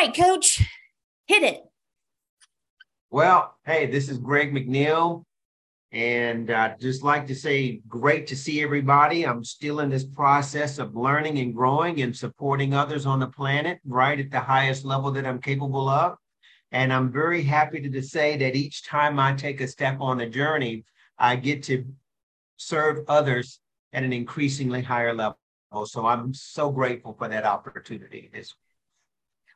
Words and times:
right, 0.00 0.14
coach, 0.14 0.62
hit 1.26 1.42
it. 1.42 1.62
Well, 3.10 3.54
hey, 3.66 3.86
this 3.86 4.08
is 4.08 4.18
Greg 4.18 4.52
McNeil. 4.52 5.24
And 5.92 6.50
uh, 6.50 6.74
just 6.80 7.02
like 7.02 7.26
to 7.26 7.34
say, 7.34 7.82
great 7.88 8.28
to 8.28 8.36
see 8.36 8.62
everybody. 8.62 9.26
I'm 9.26 9.44
still 9.44 9.80
in 9.80 9.90
this 9.90 10.04
process 10.04 10.78
of 10.78 10.94
learning 10.94 11.38
and 11.38 11.54
growing 11.54 12.00
and 12.00 12.16
supporting 12.16 12.72
others 12.72 13.06
on 13.06 13.18
the 13.18 13.26
planet 13.26 13.80
right 13.84 14.18
at 14.18 14.30
the 14.30 14.40
highest 14.40 14.84
level 14.84 15.10
that 15.12 15.26
I'm 15.26 15.40
capable 15.40 15.88
of. 15.88 16.16
And 16.72 16.92
I'm 16.92 17.12
very 17.12 17.42
happy 17.42 17.80
to, 17.86 18.02
say 18.02 18.36
that 18.38 18.54
each 18.54 18.86
time 18.86 19.18
I 19.18 19.34
take 19.34 19.60
a 19.60 19.66
step 19.66 19.96
on 20.00 20.18
the 20.18 20.26
journey, 20.26 20.84
I 21.18 21.34
get 21.34 21.64
to 21.64 21.84
serve 22.56 23.04
others 23.08 23.60
at 23.92 24.04
an 24.04 24.12
increasingly 24.12 24.80
higher 24.80 25.12
level. 25.12 25.36
So 25.84 26.06
I'm 26.06 26.32
so 26.32 26.70
grateful 26.70 27.14
for 27.18 27.26
that 27.28 27.44
opportunity. 27.44 28.30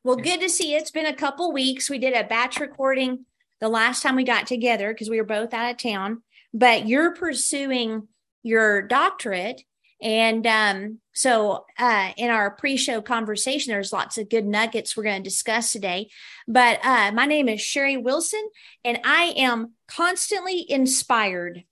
Well, 0.05 0.17
good 0.17 0.41
to 0.41 0.51
see 0.51 0.73
you. 0.73 0.77
It's 0.77 0.91
been 0.91 1.07
a 1.07 1.17
couple 1.17 1.51
weeks. 1.51 1.89
We 1.89 1.99
did 1.99 2.13
a 2.13 2.29
batch 2.29 2.61
recording 2.61 3.25
the 3.61 3.71
last 3.71 4.03
time 4.03 4.17
we 4.17 4.25
got 4.25 4.47
together 4.47 4.93
because 4.93 5.09
we 5.09 5.17
were 5.17 5.27
both 5.27 5.55
out 5.55 5.71
of 5.71 5.79
town, 5.79 6.23
but 6.53 6.87
you're 6.87 7.15
pursuing 7.15 8.07
your 8.43 8.83
doctorate. 8.83 9.63
And 10.03 10.47
um, 10.47 10.99
so, 11.15 11.65
uh, 11.79 12.11
in 12.19 12.29
our 12.29 12.51
pre 12.51 12.77
show 12.77 13.01
conversation, 13.01 13.73
there's 13.73 13.95
lots 13.95 14.19
of 14.19 14.29
good 14.29 14.45
nuggets 14.45 14.95
we're 14.95 15.05
going 15.05 15.23
to 15.23 15.29
discuss 15.29 15.73
today. 15.73 16.11
But 16.47 16.85
uh, 16.85 17.13
my 17.13 17.25
name 17.25 17.49
is 17.49 17.63
Sherry 17.63 17.97
Wilson, 17.97 18.47
and 18.85 19.01
I 19.05 19.33
am 19.39 19.73
constantly 19.89 20.71
inspired. 20.71 21.65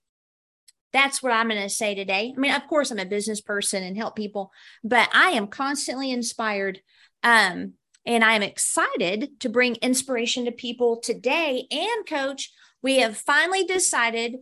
That's 0.91 1.21
what 1.21 1.33
I'm 1.33 1.49
going 1.49 1.61
to 1.61 1.69
say 1.69 1.93
today. 1.93 2.33
I 2.35 2.39
mean, 2.39 2.53
of 2.53 2.67
course, 2.67 2.89
I'm 2.89 2.97
a 2.97 3.05
business 3.05 3.41
person 3.41 3.83
and 3.83 3.95
help 3.95 4.15
people, 4.15 4.51
but 4.83 5.09
I 5.13 5.31
am 5.31 5.47
constantly 5.47 6.09
inspired 6.09 6.81
um, 7.21 7.73
and 8.05 8.23
I 8.23 8.33
am 8.33 8.43
excited 8.43 9.39
to 9.39 9.49
bring 9.49 9.75
inspiration 9.75 10.45
to 10.45 10.51
people 10.51 10.97
today. 10.97 11.65
And, 11.71 12.05
coach, 12.05 12.51
we 12.81 12.97
have 12.97 13.17
finally 13.17 13.63
decided 13.63 14.37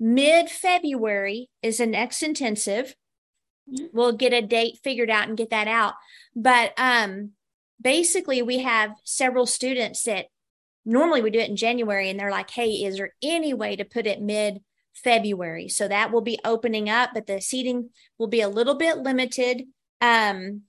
mid 0.00 0.50
February 0.50 1.50
is 1.62 1.78
the 1.78 1.86
next 1.86 2.22
intensive. 2.22 2.96
We'll 3.92 4.12
get 4.12 4.32
a 4.32 4.42
date 4.42 4.78
figured 4.82 5.10
out 5.10 5.28
and 5.28 5.38
get 5.38 5.50
that 5.50 5.68
out. 5.68 5.94
But 6.34 6.72
um, 6.76 7.30
basically, 7.80 8.42
we 8.42 8.58
have 8.58 8.90
several 9.04 9.46
students 9.46 10.02
that 10.02 10.26
normally 10.84 11.22
we 11.22 11.30
do 11.30 11.38
it 11.38 11.48
in 11.48 11.56
January, 11.56 12.10
and 12.10 12.18
they're 12.18 12.30
like, 12.30 12.50
hey, 12.50 12.70
is 12.70 12.96
there 12.96 13.14
any 13.22 13.54
way 13.54 13.76
to 13.76 13.84
put 13.84 14.06
it 14.06 14.20
mid 14.20 14.60
February? 14.92 15.68
So 15.68 15.88
that 15.88 16.10
will 16.10 16.20
be 16.20 16.38
opening 16.44 16.90
up, 16.90 17.10
but 17.14 17.26
the 17.26 17.40
seating 17.40 17.90
will 18.18 18.28
be 18.28 18.40
a 18.40 18.48
little 18.48 18.74
bit 18.74 18.98
limited. 18.98 19.62
Um, 20.00 20.62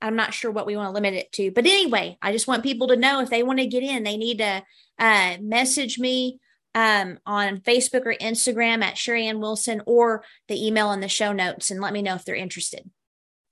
I'm 0.00 0.16
not 0.16 0.34
sure 0.34 0.50
what 0.50 0.66
we 0.66 0.76
want 0.76 0.88
to 0.88 0.92
limit 0.94 1.14
it 1.14 1.32
to. 1.32 1.50
But 1.50 1.66
anyway, 1.66 2.18
I 2.20 2.32
just 2.32 2.46
want 2.46 2.62
people 2.62 2.88
to 2.88 2.96
know 2.96 3.20
if 3.20 3.30
they 3.30 3.42
want 3.42 3.58
to 3.58 3.66
get 3.66 3.82
in, 3.82 4.02
they 4.02 4.16
need 4.16 4.38
to 4.38 4.62
uh, 4.98 5.36
message 5.40 5.98
me 5.98 6.40
um, 6.74 7.18
on 7.24 7.58
Facebook 7.58 8.04
or 8.04 8.14
Instagram 8.14 8.82
at 8.82 8.98
Sherry 8.98 9.26
Ann 9.26 9.40
Wilson 9.40 9.82
or 9.86 10.24
the 10.48 10.66
email 10.66 10.92
in 10.92 11.00
the 11.00 11.08
show 11.08 11.32
notes 11.32 11.70
and 11.70 11.80
let 11.80 11.92
me 11.92 12.02
know 12.02 12.14
if 12.14 12.24
they're 12.24 12.34
interested. 12.34 12.90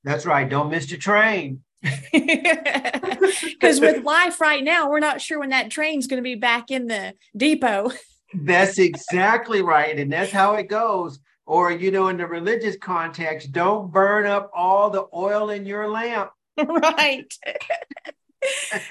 That's 0.04 0.26
right. 0.26 0.48
Don't 0.48 0.70
miss 0.70 0.86
the 0.86 0.96
train. 0.96 1.62
Because 3.60 3.80
with 3.80 4.04
life 4.04 4.40
right 4.40 4.62
now, 4.62 4.90
we're 4.90 5.00
not 5.00 5.20
sure 5.20 5.38
when 5.38 5.50
that 5.50 5.70
train's 5.70 6.06
going 6.06 6.18
to 6.18 6.22
be 6.22 6.34
back 6.34 6.70
in 6.70 6.86
the 6.86 7.14
depot. 7.36 7.90
That's 8.34 8.78
exactly 8.78 9.62
right. 9.62 9.98
And 9.98 10.12
that's 10.12 10.30
how 10.30 10.54
it 10.54 10.68
goes 10.68 11.18
or 11.46 11.70
you 11.70 11.90
know 11.90 12.08
in 12.08 12.16
the 12.16 12.26
religious 12.26 12.76
context 12.76 13.52
don't 13.52 13.92
burn 13.92 14.26
up 14.26 14.50
all 14.54 14.90
the 14.90 15.06
oil 15.14 15.50
in 15.50 15.66
your 15.66 15.88
lamp. 15.88 16.30
Right. 16.56 17.32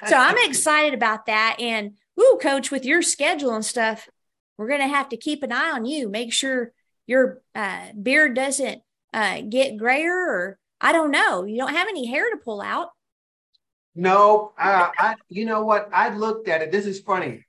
So 0.08 0.16
i'm 0.16 0.50
excited 0.50 0.96
about 0.96 1.28
that. 1.28 1.58
And 1.60 1.92
ooh 2.20 2.40
coach 2.42 2.72
with 2.72 2.86
your 2.86 3.04
schedule 3.04 3.54
and 3.54 3.64
stuff 3.64 4.10
we're 4.58 4.68
going 4.68 4.82
to 4.82 4.88
have 4.88 5.10
to 5.10 5.18
keep 5.18 5.44
an 5.44 5.52
eye 5.52 5.72
on 5.72 5.86
you. 5.86 6.10
Make 6.10 6.34
sure 6.34 6.74
your 7.06 7.42
uh, 7.54 7.88
beard 8.02 8.36
doesn't 8.36 8.82
uh, 9.14 9.42
get 9.48 9.78
grayer 9.78 10.16
or 10.16 10.60
i 10.82 10.92
don't 10.92 11.12
know. 11.12 11.46
You 11.46 11.58
don't 11.58 11.76
have 11.76 11.88
any 11.88 12.08
hair 12.08 12.32
to 12.32 12.38
pull 12.38 12.62
out. 12.62 12.90
No 13.94 14.54
uh, 14.58 14.90
i 14.98 15.16
you 15.30 15.46
know 15.46 15.64
what? 15.64 15.90
I 15.94 16.16
looked 16.16 16.48
at 16.48 16.64
it. 16.64 16.72
This 16.72 16.88
is 16.88 17.00
funny. 17.00 17.46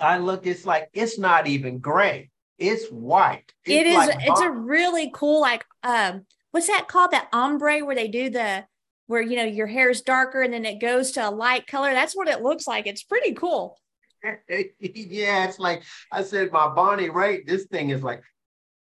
I 0.00 0.18
look 0.18 0.44
it's 0.44 0.66
like 0.66 0.90
it's 0.92 1.20
not 1.20 1.46
even 1.46 1.78
gray 1.78 2.31
it's 2.58 2.88
white. 2.88 3.52
It's 3.64 3.80
it 3.80 3.86
is. 3.86 3.96
Like 3.96 4.16
it's 4.20 4.40
a 4.40 4.50
really 4.50 5.10
cool 5.14 5.40
like 5.40 5.64
um 5.82 6.26
what's 6.50 6.68
that 6.68 6.88
called? 6.88 7.10
That 7.10 7.28
ombre 7.32 7.80
where 7.80 7.94
they 7.94 8.08
do 8.08 8.30
the 8.30 8.64
where 9.06 9.22
you 9.22 9.36
know 9.36 9.44
your 9.44 9.66
hair 9.66 9.90
is 9.90 10.02
darker 10.02 10.42
and 10.42 10.52
then 10.52 10.64
it 10.64 10.80
goes 10.80 11.12
to 11.12 11.28
a 11.28 11.30
light 11.30 11.66
color. 11.66 11.92
That's 11.92 12.16
what 12.16 12.28
it 12.28 12.42
looks 12.42 12.66
like. 12.66 12.86
It's 12.86 13.02
pretty 13.02 13.34
cool. 13.34 13.78
yeah, 14.48 15.46
it's 15.48 15.58
like 15.58 15.82
I 16.12 16.22
said, 16.22 16.52
my 16.52 16.68
Bonnie 16.68 17.10
right? 17.10 17.44
This 17.46 17.64
thing 17.64 17.90
is 17.90 18.02
like, 18.02 18.22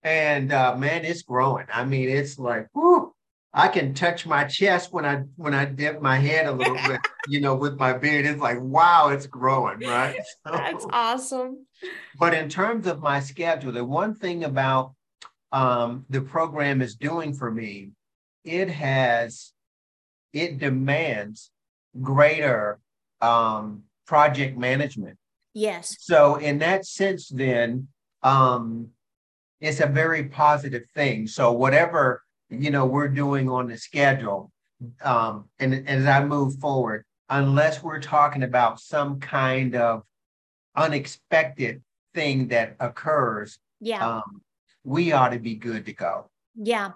and 0.04 0.52
uh 0.52 0.76
man, 0.76 1.06
it's 1.06 1.22
growing. 1.22 1.68
I 1.72 1.86
mean, 1.86 2.10
it's 2.10 2.38
like, 2.38 2.68
whoo, 2.74 3.14
I 3.54 3.68
can 3.68 3.94
touch 3.94 4.26
my 4.26 4.46
chest 4.46 4.94
when 4.94 5.06
I 5.06 5.24
when 5.36 5.54
I 5.54 5.66
dip 5.66 6.02
my 6.02 6.16
head 6.18 6.46
a 6.46 6.52
little 6.52 6.78
bit, 6.88 7.02
you 7.28 7.42
know, 7.42 7.56
with 7.56 7.78
my 7.78 7.94
beard. 7.94 8.26
It's 8.26 8.40
like, 8.40 8.60
wow, 8.62 9.10
it's 9.10 9.28
growing, 9.28 9.80
right? 9.80 10.16
So, 10.46 10.52
That's 10.52 10.86
awesome. 10.92 11.66
But 12.18 12.34
in 12.34 12.48
terms 12.50 12.88
of 12.88 13.02
my 13.02 13.20
schedule, 13.20 13.72
the 13.72 13.84
one 13.84 14.16
thing 14.16 14.44
about 14.44 14.94
um, 15.52 16.06
the 16.10 16.22
program 16.22 16.82
is 16.82 16.96
doing 16.96 17.34
for 17.34 17.52
me, 17.52 17.92
it 18.44 18.70
has, 18.70 19.52
it 20.32 20.60
demands 20.60 21.52
greater 22.02 22.80
um, 23.22 23.84
project 24.08 24.58
management. 24.58 25.18
Yes. 25.54 25.98
So 26.00 26.36
in 26.36 26.60
that 26.60 26.86
sense, 26.86 27.28
then 27.28 27.90
um, 28.24 28.90
it's 29.60 29.82
a 29.82 29.88
very 29.88 30.26
positive 30.26 30.84
thing. 30.96 31.28
So 31.28 31.52
whatever 31.52 32.24
you 32.52 32.70
know 32.70 32.86
we're 32.86 33.08
doing 33.08 33.50
on 33.50 33.68
the 33.68 33.78
schedule 33.78 34.52
um, 35.04 35.46
and, 35.60 35.74
and 35.74 35.88
as 35.88 36.06
i 36.06 36.24
move 36.24 36.60
forward 36.60 37.06
unless 37.30 37.82
we're 37.82 38.02
talking 38.02 38.44
about 38.44 38.80
some 38.80 39.20
kind 39.20 39.76
of 39.76 40.04
unexpected 40.76 41.82
thing 42.14 42.50
that 42.50 42.76
occurs 42.80 43.58
yeah. 43.80 44.18
um, 44.18 44.42
we 44.84 45.12
ought 45.12 45.30
to 45.30 45.40
be 45.40 45.56
good 45.56 45.86
to 45.86 45.94
go. 45.94 46.30
Yeah. 46.56 46.92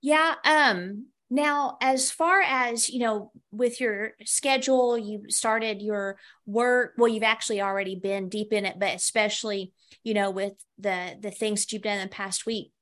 Yeah 0.00 0.34
um 0.44 1.06
now 1.30 1.76
as 1.82 2.10
far 2.10 2.40
as 2.40 2.88
you 2.88 3.00
know 3.00 3.30
with 3.52 3.80
your 3.80 4.12
schedule 4.24 4.96
you 4.96 5.24
started 5.28 5.82
your 5.82 6.16
work 6.46 6.94
well 6.96 7.08
you've 7.08 7.22
actually 7.22 7.60
already 7.60 7.94
been 7.96 8.30
deep 8.30 8.52
in 8.52 8.64
it 8.64 8.78
but 8.78 8.94
especially 8.94 9.72
you 10.02 10.14
know 10.14 10.30
with 10.30 10.54
the 10.78 11.16
the 11.20 11.30
things 11.30 11.62
that 11.62 11.72
you've 11.72 11.82
done 11.82 11.98
in 11.98 12.08
the 12.08 12.14
past 12.14 12.46
week 12.46 12.72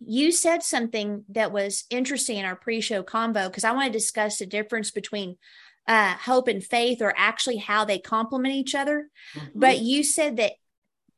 you 0.00 0.32
said 0.32 0.62
something 0.62 1.24
that 1.30 1.52
was 1.52 1.84
interesting 1.90 2.38
in 2.38 2.44
our 2.44 2.56
pre-show 2.56 3.02
convo 3.02 3.46
because 3.46 3.64
I 3.64 3.72
want 3.72 3.86
to 3.86 3.98
discuss 3.98 4.38
the 4.38 4.46
difference 4.46 4.90
between 4.90 5.36
uh, 5.86 6.14
hope 6.14 6.48
and 6.48 6.64
faith, 6.64 7.02
or 7.02 7.12
actually 7.16 7.58
how 7.58 7.84
they 7.84 7.98
complement 7.98 8.54
each 8.54 8.74
other. 8.74 9.10
Mm-hmm. 9.34 9.58
But 9.58 9.80
you 9.80 10.02
said 10.02 10.38
that 10.38 10.52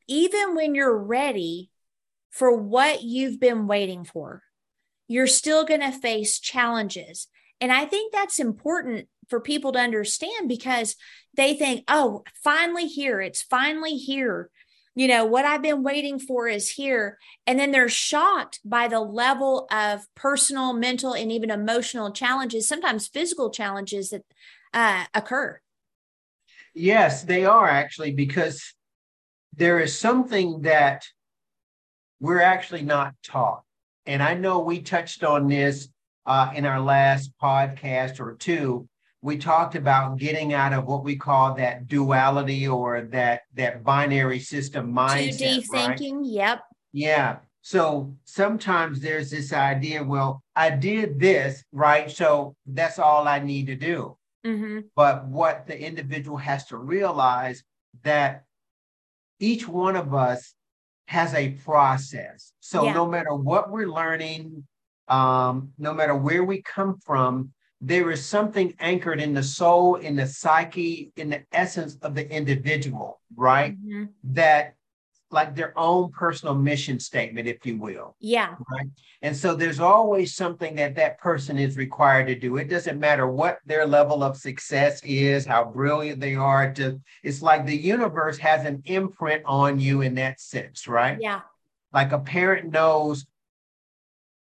even 0.07 0.55
when 0.55 0.75
you're 0.75 0.97
ready 0.97 1.69
for 2.29 2.55
what 2.55 3.01
you've 3.01 3.39
been 3.39 3.67
waiting 3.67 4.03
for, 4.03 4.43
you're 5.07 5.27
still 5.27 5.63
going 5.63 5.81
to 5.81 5.91
face 5.91 6.39
challenges. 6.39 7.27
And 7.61 7.71
I 7.71 7.85
think 7.85 8.11
that's 8.13 8.39
important 8.39 9.07
for 9.29 9.39
people 9.39 9.71
to 9.71 9.79
understand 9.79 10.47
because 10.47 10.95
they 11.35 11.53
think, 11.53 11.83
oh, 11.87 12.23
finally 12.43 12.87
here, 12.87 13.21
it's 13.21 13.41
finally 13.41 13.95
here 13.95 14.49
you 14.97 15.07
know, 15.07 15.25
what 15.25 15.45
I've 15.45 15.61
been 15.61 15.83
waiting 15.83 16.17
for 16.17 16.47
is 16.47 16.71
here. 16.71 17.19
And 17.45 17.59
then 17.59 17.69
they're 17.69 17.87
shocked 17.87 18.59
by 18.65 18.87
the 18.87 18.99
level 18.99 19.67
of 19.71 20.07
personal, 20.15 20.73
mental, 20.73 21.13
and 21.13 21.31
even 21.31 21.51
emotional 21.51 22.11
challenges, 22.11 22.67
sometimes 22.67 23.07
physical 23.07 23.51
challenges 23.51 24.09
that 24.09 24.23
uh, 24.73 25.05
occur. 25.13 25.61
Yes, 26.73 27.21
they 27.21 27.45
are 27.45 27.69
actually, 27.69 28.13
because 28.13 28.73
there 29.55 29.79
is 29.79 29.95
something 29.95 30.63
that 30.63 31.05
we're 32.19 32.41
actually 32.41 32.81
not 32.81 33.13
taught. 33.23 33.61
And 34.07 34.23
I 34.23 34.33
know 34.33 34.61
we 34.61 34.81
touched 34.81 35.23
on 35.23 35.47
this 35.47 35.89
uh, 36.25 36.53
in 36.55 36.65
our 36.65 36.81
last 36.81 37.33
podcast 37.39 38.19
or 38.19 38.33
two 38.33 38.89
we 39.27 39.37
talked 39.37 39.75
about 39.75 40.17
getting 40.17 40.53
out 40.53 40.71
of 40.71 40.85
what 40.85 41.03
we 41.03 41.17
call 41.17 41.53
that 41.55 41.85
duality 41.85 42.65
or 42.65 43.01
that 43.01 43.41
that 43.55 43.83
binary 43.83 44.39
system 44.39 44.93
mindset. 44.93 45.57
2D 45.59 45.67
thinking. 45.67 46.23
Yep. 46.23 46.61
Yeah. 46.93 47.39
So 47.61 48.15
sometimes 48.23 49.01
there's 49.01 49.29
this 49.29 49.51
idea, 49.51 50.01
well, 50.01 50.41
I 50.55 50.69
did 50.69 51.19
this, 51.19 51.61
right? 51.73 52.09
So 52.09 52.55
that's 52.65 52.99
all 52.99 53.27
I 53.27 53.39
need 53.39 53.67
to 53.67 53.75
do. 53.75 54.17
Mm-hmm. 54.45 54.79
But 54.95 55.25
what 55.27 55.67
the 55.67 55.77
individual 55.77 56.37
has 56.37 56.65
to 56.67 56.77
realize 56.77 57.63
that 58.03 58.45
each 59.41 59.67
one 59.67 59.97
of 59.97 60.13
us 60.13 60.55
has 61.07 61.33
a 61.33 61.49
process. 61.65 62.53
So 62.61 62.85
yeah. 62.85 62.93
no 62.93 63.05
matter 63.05 63.35
what 63.35 63.71
we're 63.71 63.91
learning, 63.91 64.65
um, 65.09 65.73
no 65.77 65.93
matter 65.93 66.15
where 66.15 66.45
we 66.45 66.61
come 66.61 66.97
from, 67.05 67.51
there 67.81 68.09
is 68.11 68.25
something 68.25 68.73
anchored 68.79 69.21
in 69.21 69.33
the 69.33 69.43
soul, 69.43 69.95
in 69.95 70.15
the 70.15 70.27
psyche, 70.27 71.11
in 71.15 71.29
the 71.29 71.43
essence 71.51 71.95
of 72.01 72.15
the 72.15 72.29
individual, 72.29 73.21
right? 73.35 73.77
Mm-hmm. 73.79 74.05
That 74.33 74.73
like 75.29 75.55
their 75.55 75.77
own 75.77 76.11
personal 76.11 76.55
mission 76.55 76.99
statement, 76.99 77.47
if 77.47 77.65
you 77.65 77.77
will. 77.77 78.15
Yeah. 78.19 78.55
Right. 78.71 78.87
And 79.21 79.35
so 79.35 79.55
there's 79.55 79.79
always 79.79 80.35
something 80.35 80.75
that 80.75 80.95
that 80.95 81.19
person 81.19 81.57
is 81.57 81.75
required 81.75 82.27
to 82.27 82.35
do. 82.35 82.57
It 82.57 82.69
doesn't 82.69 82.99
matter 82.99 83.27
what 83.27 83.59
their 83.65 83.85
level 83.85 84.23
of 84.23 84.37
success 84.37 85.01
is, 85.03 85.45
how 85.45 85.65
brilliant 85.65 86.21
they 86.21 86.35
are. 86.35 86.71
To, 86.73 87.01
it's 87.23 87.41
like 87.41 87.65
the 87.65 87.75
universe 87.75 88.37
has 88.37 88.65
an 88.65 88.81
imprint 88.85 89.43
on 89.45 89.79
you 89.79 90.01
in 90.01 90.15
that 90.15 90.39
sense, 90.39 90.87
right? 90.87 91.17
Yeah. 91.19 91.41
Like 91.91 92.13
a 92.13 92.19
parent 92.19 92.71
knows 92.71 93.25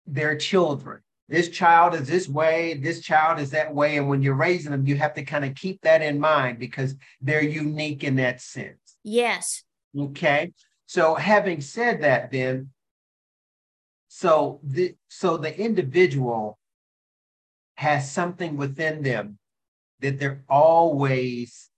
their 0.05 0.35
children. 0.35 0.99
This 1.29 1.49
child 1.49 1.93
is 1.93 2.07
this 2.07 2.29
way, 2.29 2.75
this 2.75 3.01
child 3.01 3.39
is 3.39 3.51
that 3.51 3.73
way. 3.73 3.97
And 3.97 4.07
when 4.07 4.21
you're 4.21 4.33
raising 4.33 4.71
them, 4.71 4.87
you 4.87 4.95
have 4.95 5.13
to 5.15 5.23
kind 5.23 5.43
of 5.43 5.55
keep 5.55 5.81
that 5.81 6.01
in 6.01 6.19
mind 6.19 6.57
because 6.57 6.95
they're 7.21 7.43
unique 7.43 8.03
in 8.03 8.15
that 8.15 8.41
sense. 8.41 8.97
Yes. 9.03 9.63
Okay. 9.97 10.53
So 10.85 11.15
having 11.15 11.59
said 11.59 12.01
that, 12.03 12.31
then, 12.31 12.69
so 14.07 14.61
the 14.63 14.95
so 15.09 15.35
the 15.35 15.57
individual 15.59 16.57
has 17.75 18.09
something 18.09 18.55
within 18.55 19.03
them 19.03 19.37
that 19.99 20.19
they're 20.19 20.43
always 20.49 21.69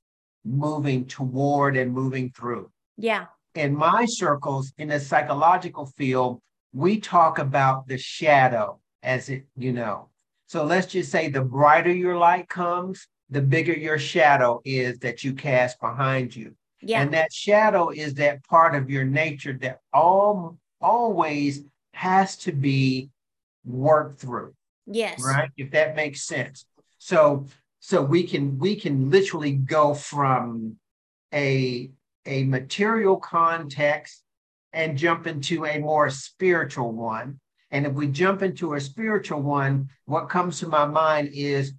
moving 0.45 1.05
toward 1.05 1.75
and 1.75 1.91
moving 1.91 2.31
through. 2.31 2.71
Yeah. 2.97 3.25
In 3.55 3.75
my 3.75 4.05
circles, 4.07 4.71
in 4.77 4.89
the 4.89 4.99
psychological 4.99 5.87
field, 5.97 6.39
we 6.71 6.99
talk 6.99 7.39
about 7.39 7.87
the 7.87 7.97
shadow 7.97 8.79
as 9.03 9.29
it, 9.29 9.45
you 9.57 9.73
know. 9.73 10.09
So 10.47 10.63
let's 10.63 10.87
just 10.87 11.11
say 11.11 11.29
the 11.29 11.41
brighter 11.41 11.91
your 11.91 12.17
light 12.17 12.49
comes, 12.49 13.07
the 13.29 13.41
bigger 13.41 13.73
your 13.73 13.99
shadow 13.99 14.61
is 14.65 14.99
that 14.99 15.23
you 15.23 15.33
cast 15.33 15.79
behind 15.79 16.35
you. 16.35 16.55
Yeah. 16.81 17.01
And 17.01 17.13
that 17.13 17.31
shadow 17.31 17.89
is 17.89 18.15
that 18.15 18.43
part 18.43 18.75
of 18.75 18.89
your 18.89 19.05
nature 19.05 19.53
that 19.61 19.79
all 19.93 20.57
always 20.81 21.63
has 21.93 22.37
to 22.37 22.51
be 22.51 23.09
worked 23.65 24.21
through. 24.21 24.53
Yes. 24.87 25.21
Right? 25.23 25.49
If 25.57 25.71
that 25.71 25.95
makes 25.95 26.23
sense. 26.23 26.65
So 26.97 27.45
so 27.79 28.01
we 28.01 28.23
can 28.23 28.57
we 28.59 28.75
can 28.75 29.09
literally 29.09 29.53
go 29.53 29.93
from 29.93 30.77
a 31.33 31.91
a 32.25 32.43
material 32.43 33.17
context 33.17 34.23
and 34.73 34.97
jump 34.97 35.27
into 35.27 35.65
a 35.65 35.79
more 35.79 36.09
spiritual 36.09 36.91
one. 36.91 37.39
And 37.71 37.85
if 37.85 37.93
we 37.93 38.07
jump 38.07 38.41
into 38.41 38.73
a 38.73 38.81
spiritual 38.81 39.41
one, 39.41 39.89
what 40.05 40.29
comes 40.29 40.59
to 40.59 40.67
my 40.67 40.85
mind 40.85 41.29
is 41.33 41.73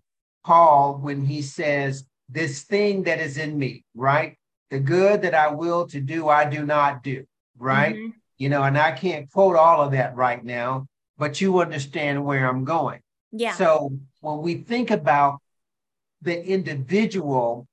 Paul 0.44 0.98
when 1.02 1.24
he 1.24 1.42
says, 1.42 2.04
This 2.28 2.62
thing 2.62 3.04
that 3.04 3.20
is 3.20 3.38
in 3.38 3.58
me, 3.58 3.84
right? 3.94 4.36
the 4.70 4.78
good 4.78 5.22
that 5.22 5.34
I 5.34 5.48
will 5.48 5.86
to 5.88 6.00
do, 6.00 6.28
I 6.28 6.48
do 6.48 6.64
not 6.64 7.02
do, 7.02 7.24
right? 7.58 7.94
Mm-hmm. 7.94 8.10
You 8.38 8.48
know, 8.48 8.62
and 8.62 8.78
I 8.78 8.92
can't 8.92 9.30
quote 9.30 9.56
all 9.56 9.82
of 9.82 9.92
that 9.92 10.16
right 10.16 10.42
now, 10.42 10.86
but 11.18 11.40
you 11.40 11.60
understand 11.60 12.24
where 12.24 12.48
I'm 12.48 12.64
going. 12.64 13.00
Yeah. 13.32 13.52
So 13.54 13.92
when 14.20 14.38
we 14.38 14.54
think 14.54 14.90
about 14.90 15.40
the 16.22 16.42
individual, 16.42 17.66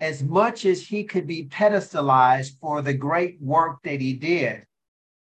as 0.00 0.22
much 0.22 0.64
as 0.64 0.82
he 0.82 1.04
could 1.04 1.26
be 1.26 1.46
pedestalized 1.46 2.58
for 2.60 2.82
the 2.82 2.94
great 2.94 3.40
work 3.40 3.78
that 3.84 4.00
he 4.00 4.14
did, 4.14 4.64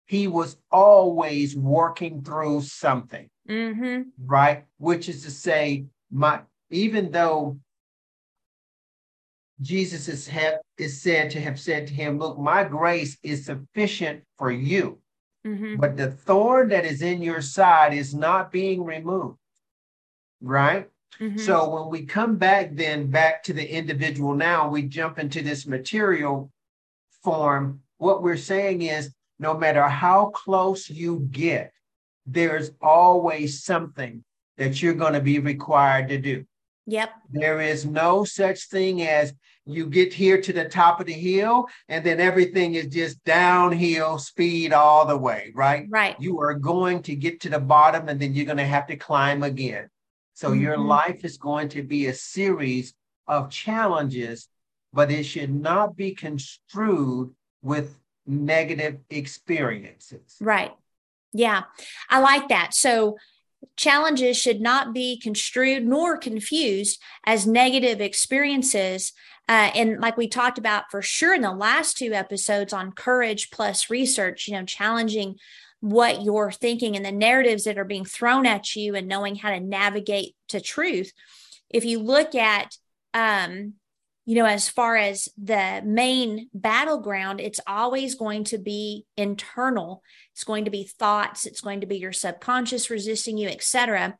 he 0.09 0.27
was 0.27 0.57
always 0.71 1.55
working 1.55 2.23
through 2.23 2.63
something, 2.63 3.29
mm-hmm. 3.47 4.01
right? 4.25 4.65
Which 4.79 5.07
is 5.07 5.23
to 5.23 5.29
say, 5.29 5.85
my 6.09 6.41
even 6.71 7.11
though 7.11 7.59
Jesus 9.61 10.07
is, 10.07 10.27
have, 10.27 10.55
is 10.79 10.99
said 10.99 11.29
to 11.29 11.39
have 11.39 11.59
said 11.59 11.85
to 11.87 11.93
him, 11.93 12.17
Look, 12.17 12.39
my 12.39 12.63
grace 12.63 13.19
is 13.21 13.45
sufficient 13.45 14.23
for 14.39 14.51
you. 14.51 14.97
Mm-hmm. 15.45 15.75
But 15.75 15.95
the 15.95 16.09
thorn 16.09 16.69
that 16.69 16.85
is 16.85 17.03
in 17.03 17.21
your 17.21 17.43
side 17.43 17.93
is 17.93 18.15
not 18.15 18.51
being 18.51 18.83
removed. 18.83 19.37
Right? 20.41 20.89
Mm-hmm. 21.21 21.37
So 21.37 21.69
when 21.69 21.91
we 21.91 22.07
come 22.07 22.37
back 22.37 22.71
then 22.73 23.11
back 23.11 23.43
to 23.43 23.53
the 23.53 23.71
individual 23.77 24.33
now, 24.33 24.69
we 24.69 24.81
jump 24.81 25.19
into 25.19 25.43
this 25.43 25.67
material 25.67 26.51
form. 27.23 27.81
What 27.99 28.23
we're 28.23 28.37
saying 28.37 28.81
is 28.81 29.13
no 29.39 29.57
matter 29.57 29.83
how 29.87 30.27
close 30.27 30.89
you 30.89 31.27
get, 31.31 31.71
there's 32.25 32.71
always 32.81 33.63
something 33.63 34.23
that 34.57 34.81
you're 34.81 34.93
going 34.93 35.13
to 35.13 35.21
be 35.21 35.39
required 35.39 36.09
to 36.09 36.17
do. 36.17 36.45
Yep. 36.85 37.11
There 37.31 37.61
is 37.61 37.85
no 37.85 38.23
such 38.23 38.67
thing 38.67 39.03
as 39.03 39.33
you 39.65 39.85
get 39.85 40.11
here 40.11 40.41
to 40.41 40.51
the 40.51 40.65
top 40.65 40.99
of 40.99 41.05
the 41.05 41.13
hill 41.13 41.67
and 41.87 42.03
then 42.03 42.19
everything 42.19 42.73
is 42.73 42.87
just 42.87 43.23
downhill 43.23 44.17
speed 44.17 44.73
all 44.73 45.05
the 45.05 45.17
way, 45.17 45.51
right? 45.53 45.85
Right. 45.89 46.15
You 46.19 46.39
are 46.41 46.55
going 46.55 47.03
to 47.03 47.15
get 47.15 47.39
to 47.41 47.49
the 47.49 47.59
bottom 47.59 48.09
and 48.09 48.19
then 48.19 48.33
you're 48.33 48.45
going 48.45 48.57
to 48.57 48.65
have 48.65 48.87
to 48.87 48.95
climb 48.95 49.43
again. 49.43 49.89
So 50.33 50.49
mm-hmm. 50.49 50.61
your 50.61 50.77
life 50.77 51.23
is 51.23 51.37
going 51.37 51.69
to 51.69 51.83
be 51.83 52.07
a 52.07 52.13
series 52.13 52.93
of 53.27 53.51
challenges, 53.51 54.47
but 54.91 55.11
it 55.11 55.23
should 55.23 55.53
not 55.53 55.95
be 55.95 56.15
construed 56.15 57.31
with 57.61 57.95
negative 58.25 58.99
experiences. 59.09 60.37
Right. 60.39 60.71
Yeah. 61.33 61.63
I 62.09 62.19
like 62.19 62.49
that. 62.49 62.73
So 62.73 63.17
Challenges 63.75 64.37
should 64.37 64.61
not 64.61 64.93
be 64.93 65.19
construed 65.19 65.85
nor 65.85 66.17
confused 66.17 67.01
as 67.25 67.45
negative 67.45 68.01
experiences. 68.01 69.13
Uh, 69.47 69.71
and 69.75 69.99
like 69.99 70.17
we 70.17 70.27
talked 70.27 70.57
about 70.57 70.91
for 70.91 71.01
sure 71.01 71.33
in 71.33 71.41
the 71.41 71.51
last 71.51 71.97
two 71.97 72.13
episodes 72.13 72.71
on 72.71 72.91
courage 72.91 73.49
plus 73.51 73.89
research, 73.89 74.47
you 74.47 74.53
know, 74.53 74.63
challenging 74.63 75.35
what 75.81 76.23
you're 76.23 76.51
thinking 76.51 76.95
and 76.95 77.05
the 77.05 77.11
narratives 77.11 77.63
that 77.63 77.77
are 77.77 77.85
being 77.85 78.05
thrown 78.05 78.45
at 78.45 78.75
you 78.75 78.95
and 78.95 79.07
knowing 79.07 79.35
how 79.35 79.49
to 79.49 79.59
navigate 79.59 80.35
to 80.49 80.61
truth. 80.61 81.11
If 81.69 81.85
you 81.85 81.99
look 81.99 82.35
at 82.35 82.75
um, 83.13 83.73
you 84.29 84.35
know, 84.35 84.45
as 84.45 84.69
far 84.69 84.95
as 84.95 85.27
the 85.43 85.81
main 85.83 86.49
battleground, 86.53 87.41
it's 87.41 87.59
always 87.65 88.13
going 88.13 88.43
to 88.43 88.59
be 88.59 89.07
internal. 89.17 90.03
It's 90.33 90.43
going 90.43 90.65
to 90.65 90.69
be 90.69 90.83
thoughts. 90.83 91.47
It's 91.47 91.61
going 91.61 91.81
to 91.81 91.87
be 91.87 91.97
your 91.97 92.11
subconscious 92.11 92.91
resisting 92.91 93.39
you, 93.39 93.49
etc. 93.49 94.19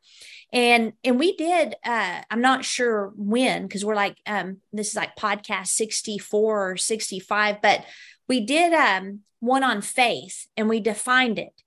And 0.52 0.94
and 1.04 1.16
we 1.16 1.36
did. 1.36 1.76
Uh, 1.84 2.22
I'm 2.28 2.40
not 2.40 2.64
sure 2.64 3.12
when 3.14 3.62
because 3.62 3.84
we're 3.84 3.94
like 3.94 4.16
um, 4.26 4.56
this 4.72 4.88
is 4.88 4.96
like 4.96 5.14
podcast 5.14 5.68
64 5.68 6.72
or 6.72 6.76
65, 6.76 7.62
but 7.62 7.84
we 8.28 8.40
did 8.40 8.72
um, 8.72 9.20
one 9.38 9.62
on 9.62 9.80
faith 9.80 10.48
and 10.56 10.68
we 10.68 10.80
defined 10.80 11.38
it. 11.38 11.62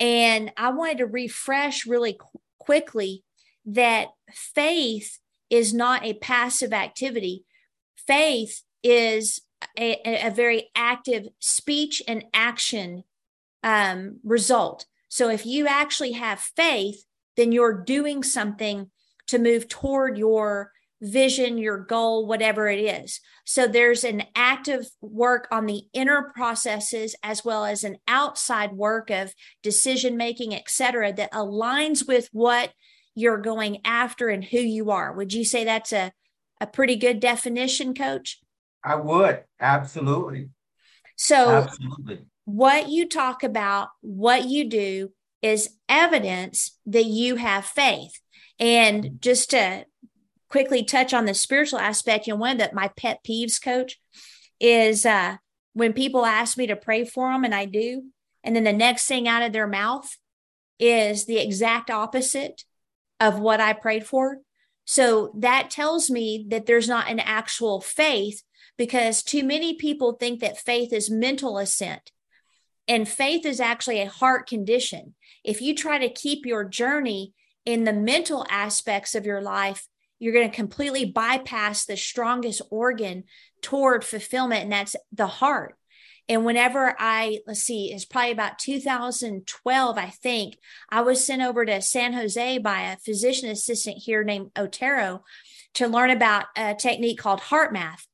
And 0.00 0.50
I 0.56 0.70
wanted 0.70 0.98
to 0.98 1.06
refresh 1.06 1.86
really 1.86 2.14
qu- 2.14 2.40
quickly 2.58 3.22
that 3.64 4.08
faith 4.32 5.20
is 5.50 5.72
not 5.72 6.04
a 6.04 6.14
passive 6.14 6.72
activity 6.72 7.44
faith 8.06 8.62
is 8.82 9.40
a, 9.78 10.26
a 10.26 10.30
very 10.30 10.68
active 10.74 11.28
speech 11.40 12.02
and 12.06 12.24
action 12.32 13.04
um, 13.62 14.20
result. 14.22 14.86
So 15.08 15.30
if 15.30 15.46
you 15.46 15.66
actually 15.66 16.12
have 16.12 16.40
faith, 16.40 17.04
then 17.36 17.52
you're 17.52 17.84
doing 17.84 18.22
something 18.22 18.90
to 19.28 19.38
move 19.38 19.68
toward 19.68 20.18
your 20.18 20.72
vision, 21.02 21.58
your 21.58 21.78
goal, 21.78 22.26
whatever 22.26 22.68
it 22.68 22.78
is. 22.78 23.20
So 23.44 23.66
there's 23.66 24.04
an 24.04 24.24
active 24.34 24.88
work 25.00 25.46
on 25.50 25.66
the 25.66 25.82
inner 25.92 26.32
processes 26.34 27.14
as 27.22 27.44
well 27.44 27.64
as 27.64 27.84
an 27.84 27.98
outside 28.08 28.72
work 28.72 29.10
of 29.10 29.34
decision 29.62 30.16
making, 30.16 30.54
et 30.54 30.68
cetera, 30.68 31.12
that 31.12 31.32
aligns 31.32 32.06
with 32.08 32.28
what 32.32 32.72
you're 33.14 33.38
going 33.38 33.78
after 33.84 34.28
and 34.28 34.44
who 34.44 34.58
you 34.58 34.90
are. 34.90 35.12
Would 35.12 35.32
you 35.32 35.44
say 35.44 35.64
that's 35.64 35.92
a 35.92 36.12
a 36.60 36.66
pretty 36.66 36.96
good 36.96 37.20
definition, 37.20 37.94
coach? 37.94 38.40
I 38.84 38.96
would. 38.96 39.44
Absolutely. 39.60 40.50
So, 41.16 41.50
Absolutely. 41.50 42.24
what 42.44 42.88
you 42.88 43.08
talk 43.08 43.42
about, 43.42 43.88
what 44.00 44.44
you 44.44 44.68
do 44.68 45.12
is 45.42 45.76
evidence 45.88 46.78
that 46.86 47.04
you 47.04 47.36
have 47.36 47.64
faith. 47.64 48.20
And 48.58 49.18
just 49.20 49.50
to 49.50 49.84
quickly 50.48 50.84
touch 50.84 51.12
on 51.12 51.24
the 51.24 51.34
spiritual 51.34 51.78
aspect, 51.78 52.26
you 52.26 52.32
know, 52.32 52.38
one 52.38 52.60
of 52.60 52.70
the, 52.70 52.74
my 52.74 52.88
pet 52.96 53.20
peeves, 53.26 53.60
coach, 53.62 53.98
is 54.60 55.04
uh, 55.04 55.36
when 55.74 55.92
people 55.92 56.24
ask 56.24 56.56
me 56.56 56.66
to 56.66 56.76
pray 56.76 57.04
for 57.04 57.30
them, 57.30 57.44
and 57.44 57.54
I 57.54 57.66
do. 57.66 58.04
And 58.42 58.54
then 58.54 58.64
the 58.64 58.72
next 58.72 59.06
thing 59.06 59.26
out 59.26 59.42
of 59.42 59.52
their 59.52 59.66
mouth 59.66 60.08
is 60.78 61.26
the 61.26 61.38
exact 61.38 61.90
opposite 61.90 62.64
of 63.18 63.38
what 63.38 63.60
I 63.60 63.72
prayed 63.72 64.06
for. 64.06 64.38
So 64.86 65.32
that 65.36 65.68
tells 65.68 66.08
me 66.08 66.46
that 66.48 66.64
there's 66.64 66.88
not 66.88 67.10
an 67.10 67.20
actual 67.20 67.80
faith 67.80 68.42
because 68.78 69.22
too 69.22 69.42
many 69.42 69.74
people 69.74 70.12
think 70.12 70.40
that 70.40 70.58
faith 70.58 70.92
is 70.92 71.10
mental 71.10 71.58
assent. 71.58 72.12
And 72.88 73.08
faith 73.08 73.44
is 73.44 73.60
actually 73.60 74.00
a 74.00 74.08
heart 74.08 74.48
condition. 74.48 75.14
If 75.44 75.60
you 75.60 75.74
try 75.74 75.98
to 75.98 76.08
keep 76.08 76.46
your 76.46 76.64
journey 76.64 77.34
in 77.64 77.82
the 77.82 77.92
mental 77.92 78.46
aspects 78.48 79.16
of 79.16 79.26
your 79.26 79.42
life, 79.42 79.88
you're 80.20 80.32
going 80.32 80.48
to 80.48 80.54
completely 80.54 81.04
bypass 81.04 81.84
the 81.84 81.96
strongest 81.96 82.62
organ 82.70 83.24
toward 83.60 84.04
fulfillment, 84.04 84.62
and 84.62 84.72
that's 84.72 84.96
the 85.12 85.26
heart. 85.26 85.74
And 86.28 86.44
whenever 86.44 86.94
I, 86.98 87.40
let's 87.46 87.62
see, 87.62 87.92
it's 87.92 88.04
probably 88.04 88.32
about 88.32 88.58
2012, 88.58 89.98
I 89.98 90.08
think, 90.08 90.58
I 90.88 91.02
was 91.02 91.24
sent 91.24 91.42
over 91.42 91.64
to 91.64 91.80
San 91.80 92.14
Jose 92.14 92.58
by 92.58 92.82
a 92.82 92.96
physician 92.96 93.48
assistant 93.48 93.98
here 93.98 94.24
named 94.24 94.50
Otero 94.56 95.22
to 95.74 95.86
learn 95.86 96.10
about 96.10 96.46
a 96.56 96.74
technique 96.74 97.18
called 97.18 97.40
HeartMath. 97.40 98.06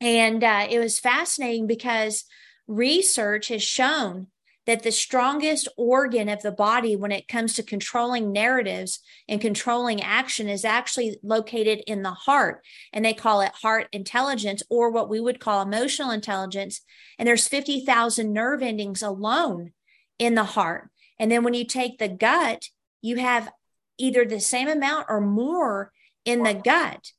And 0.00 0.44
uh, 0.44 0.66
it 0.68 0.78
was 0.78 0.98
fascinating 0.98 1.66
because 1.66 2.24
research 2.66 3.48
has 3.48 3.62
shown 3.62 4.26
that 4.66 4.82
the 4.82 4.92
strongest 4.92 5.68
organ 5.76 6.28
of 6.28 6.42
the 6.42 6.52
body 6.52 6.94
when 6.94 7.10
it 7.10 7.28
comes 7.28 7.54
to 7.54 7.62
controlling 7.62 8.32
narratives 8.32 9.00
and 9.28 9.40
controlling 9.40 10.00
action 10.00 10.48
is 10.48 10.64
actually 10.64 11.18
located 11.22 11.82
in 11.86 12.02
the 12.02 12.12
heart 12.12 12.64
and 12.92 13.04
they 13.04 13.14
call 13.14 13.40
it 13.40 13.52
heart 13.62 13.88
intelligence 13.92 14.62
or 14.70 14.90
what 14.90 15.08
we 15.08 15.20
would 15.20 15.40
call 15.40 15.62
emotional 15.62 16.10
intelligence. 16.10 16.80
And 17.18 17.26
there's 17.26 17.48
50,000 17.48 18.32
nerve 18.32 18.62
endings 18.62 19.02
alone 19.02 19.72
in 20.18 20.34
the 20.36 20.44
heart. 20.44 20.90
And 21.18 21.30
then 21.30 21.42
when 21.42 21.54
you 21.54 21.64
take 21.64 21.98
the 21.98 22.08
gut 22.08 22.68
you 23.02 23.16
have 23.16 23.52
either 23.98 24.24
the 24.24 24.40
same 24.40 24.68
amount 24.68 25.06
or 25.08 25.20
more 25.20 25.92
in 26.24 26.44
the 26.44 26.54
gut 26.54 27.12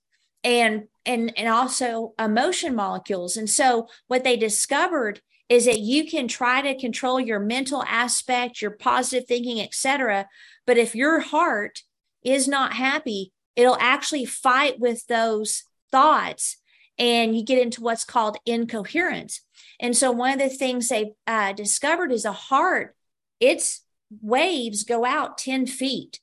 and 0.44 0.86
and 1.06 1.34
and 1.38 1.50
also 1.50 2.14
emotion 2.18 2.74
molecules. 2.74 3.38
And 3.38 3.50
so 3.50 3.88
what 4.08 4.24
they 4.24 4.38
discovered 4.38 5.22
is 5.54 5.66
that 5.66 5.80
you 5.80 6.10
can 6.10 6.28
try 6.28 6.62
to 6.64 6.80
control 6.80 7.20
your 7.20 7.40
mental 7.40 7.84
aspect, 7.84 8.60
your 8.60 8.72
positive 8.72 9.28
thinking, 9.28 9.62
etc. 9.62 10.28
But 10.66 10.80
if 10.80 10.96
your 10.96 11.20
heart 11.20 11.84
is 12.24 12.48
not 12.48 12.74
happy, 12.74 13.32
it'll 13.56 13.78
actually 13.80 14.26
fight 14.26 14.80
with 14.80 15.06
those 15.06 15.64
thoughts 15.92 16.58
and 16.98 17.38
you 17.38 17.46
get 17.46 17.62
into 17.62 17.82
what's 17.82 18.04
called 18.04 18.38
incoherence. 18.48 19.42
And 19.80 19.96
so, 19.96 20.12
one 20.12 20.34
of 20.34 20.40
the 20.40 20.50
things 20.50 20.90
they 20.90 21.14
uh, 21.28 21.54
discovered 21.54 22.12
is 22.12 22.26
a 22.26 22.32
heart, 22.32 22.96
its 23.40 23.82
waves 24.22 24.84
go 24.84 25.06
out 25.06 25.38
10 25.38 25.68
feet, 25.68 26.20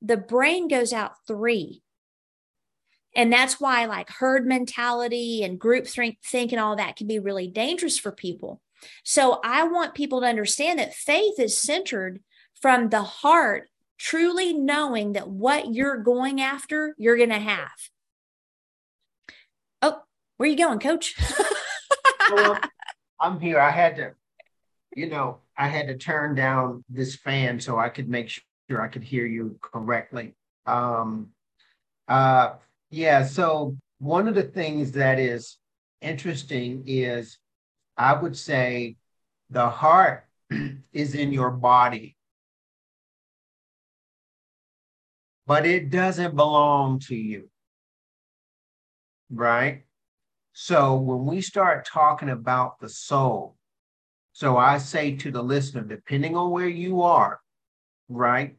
the 0.00 0.16
brain 0.16 0.68
goes 0.68 0.94
out 0.94 1.12
three. 1.26 1.82
And 3.14 3.30
that's 3.30 3.60
why, 3.60 3.84
like 3.84 4.08
herd 4.08 4.46
mentality 4.46 5.42
and 5.42 5.58
group 5.58 5.86
think, 5.86 6.16
think 6.24 6.52
and 6.52 6.60
all 6.60 6.76
that 6.76 6.96
can 6.96 7.06
be 7.06 7.18
really 7.18 7.46
dangerous 7.46 7.98
for 7.98 8.10
people. 8.10 8.62
So 9.04 9.40
I 9.44 9.64
want 9.64 9.94
people 9.94 10.20
to 10.20 10.26
understand 10.26 10.78
that 10.78 10.94
faith 10.94 11.38
is 11.38 11.60
centered 11.60 12.20
from 12.60 12.88
the 12.88 13.02
heart, 13.02 13.68
truly 13.98 14.52
knowing 14.52 15.12
that 15.12 15.28
what 15.28 15.74
you're 15.74 15.98
going 15.98 16.40
after, 16.40 16.94
you're 16.98 17.16
going 17.16 17.30
to 17.30 17.38
have. 17.38 17.70
Oh, 19.82 20.02
where 20.36 20.48
you 20.48 20.56
going, 20.56 20.78
coach? 20.78 21.14
well, 22.32 22.58
I'm 23.20 23.40
here. 23.40 23.60
I 23.60 23.70
had 23.70 23.96
to, 23.96 24.12
you 24.94 25.08
know, 25.08 25.38
I 25.56 25.68
had 25.68 25.88
to 25.88 25.96
turn 25.96 26.34
down 26.34 26.84
this 26.88 27.16
fan 27.16 27.60
so 27.60 27.78
I 27.78 27.88
could 27.88 28.08
make 28.08 28.30
sure 28.68 28.80
I 28.80 28.88
could 28.88 29.04
hear 29.04 29.26
you 29.26 29.58
correctly. 29.60 30.34
Um, 30.66 31.28
uh, 32.08 32.54
yeah, 32.90 33.24
so 33.24 33.76
one 33.98 34.26
of 34.26 34.34
the 34.34 34.42
things 34.42 34.92
that 34.92 35.18
is 35.18 35.58
interesting 36.00 36.84
is 36.86 37.38
I 38.00 38.14
would 38.14 38.34
say 38.34 38.96
the 39.50 39.68
heart 39.68 40.24
is 40.92 41.14
in 41.14 41.32
your 41.32 41.50
body, 41.50 42.16
but 45.46 45.66
it 45.66 45.90
doesn't 45.90 46.34
belong 46.34 47.00
to 47.00 47.14
you. 47.14 47.50
Right? 49.30 49.82
So 50.54 50.94
when 50.96 51.26
we 51.26 51.42
start 51.42 51.86
talking 51.86 52.30
about 52.30 52.80
the 52.80 52.88
soul, 52.88 53.56
so 54.32 54.56
I 54.56 54.78
say 54.78 55.16
to 55.16 55.30
the 55.30 55.42
listener, 55.42 55.82
depending 55.82 56.36
on 56.36 56.50
where 56.50 56.68
you 56.68 57.02
are, 57.02 57.38
right? 58.08 58.56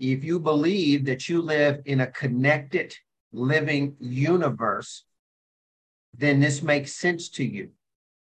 If 0.00 0.24
you 0.24 0.40
believe 0.40 1.04
that 1.04 1.28
you 1.28 1.40
live 1.40 1.82
in 1.84 2.00
a 2.00 2.08
connected 2.08 2.96
living 3.32 3.94
universe, 4.00 5.04
then 6.18 6.40
this 6.40 6.62
makes 6.62 6.96
sense 6.96 7.28
to 7.30 7.44
you. 7.44 7.70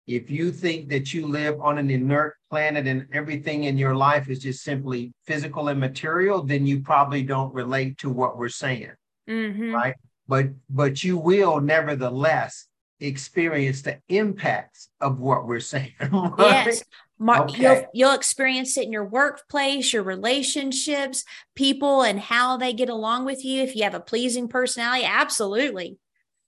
If 0.09 0.31
you 0.31 0.51
think 0.51 0.89
that 0.89 1.13
you 1.13 1.27
live 1.27 1.61
on 1.61 1.77
an 1.77 1.91
inert 1.91 2.35
planet 2.49 2.87
and 2.87 3.05
everything 3.13 3.65
in 3.65 3.77
your 3.77 3.95
life 3.95 4.27
is 4.27 4.39
just 4.39 4.63
simply 4.63 5.13
physical 5.27 5.67
and 5.67 5.79
material, 5.79 6.41
then 6.41 6.65
you 6.65 6.81
probably 6.81 7.21
don't 7.21 7.53
relate 7.53 7.99
to 7.99 8.09
what 8.09 8.35
we're 8.35 8.49
saying. 8.49 8.89
Mm-hmm. 9.29 9.71
Right. 9.71 9.93
But 10.27 10.47
but 10.67 11.03
you 11.03 11.15
will 11.17 11.61
nevertheless 11.61 12.65
experience 12.99 13.83
the 13.83 13.99
impacts 14.09 14.89
of 14.99 15.19
what 15.19 15.47
we're 15.47 15.59
saying. 15.59 15.93
Right? 16.01 16.65
Yes. 16.65 16.83
Mar- 17.19 17.43
okay. 17.43 17.61
you'll, 17.61 17.85
you'll 17.93 18.15
experience 18.15 18.77
it 18.77 18.85
in 18.85 18.91
your 18.91 19.05
workplace, 19.05 19.93
your 19.93 20.03
relationships, 20.03 21.23
people, 21.53 22.01
and 22.01 22.19
how 22.19 22.57
they 22.57 22.73
get 22.73 22.89
along 22.89 23.25
with 23.25 23.45
you. 23.45 23.61
If 23.61 23.75
you 23.75 23.83
have 23.83 23.93
a 23.93 23.99
pleasing 23.99 24.47
personality, 24.47 25.05
absolutely. 25.05 25.99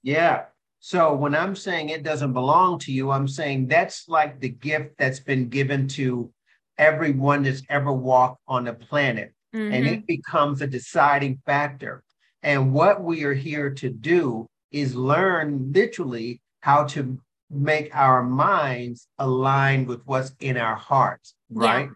Yeah. 0.01 0.45
So 0.83 1.13
when 1.13 1.35
I'm 1.35 1.55
saying 1.55 1.89
it 1.89 2.01
doesn't 2.01 2.33
belong 2.33 2.79
to 2.79 2.91
you, 2.91 3.11
I'm 3.11 3.27
saying 3.27 3.67
that's 3.67 4.09
like 4.09 4.39
the 4.39 4.49
gift 4.49 4.97
that's 4.97 5.19
been 5.19 5.47
given 5.47 5.87
to 5.89 6.31
everyone 6.75 7.43
that's 7.43 7.61
ever 7.69 7.93
walked 7.93 8.41
on 8.47 8.65
the 8.65 8.73
planet. 8.73 9.31
Mm-hmm. 9.53 9.73
And 9.73 9.85
it 9.87 9.97
mm-hmm. 9.99 10.05
becomes 10.07 10.61
a 10.61 10.67
deciding 10.67 11.39
factor. 11.45 12.03
And 12.41 12.73
what 12.73 13.03
we 13.03 13.23
are 13.25 13.33
here 13.33 13.69
to 13.75 13.89
do 13.91 14.47
is 14.71 14.95
learn 14.95 15.71
literally 15.71 16.41
how 16.61 16.85
to 16.85 17.19
make 17.51 17.95
our 17.95 18.23
minds 18.23 19.07
align 19.19 19.85
with 19.85 20.01
what's 20.05 20.31
in 20.39 20.57
our 20.57 20.75
hearts, 20.75 21.35
right? 21.51 21.89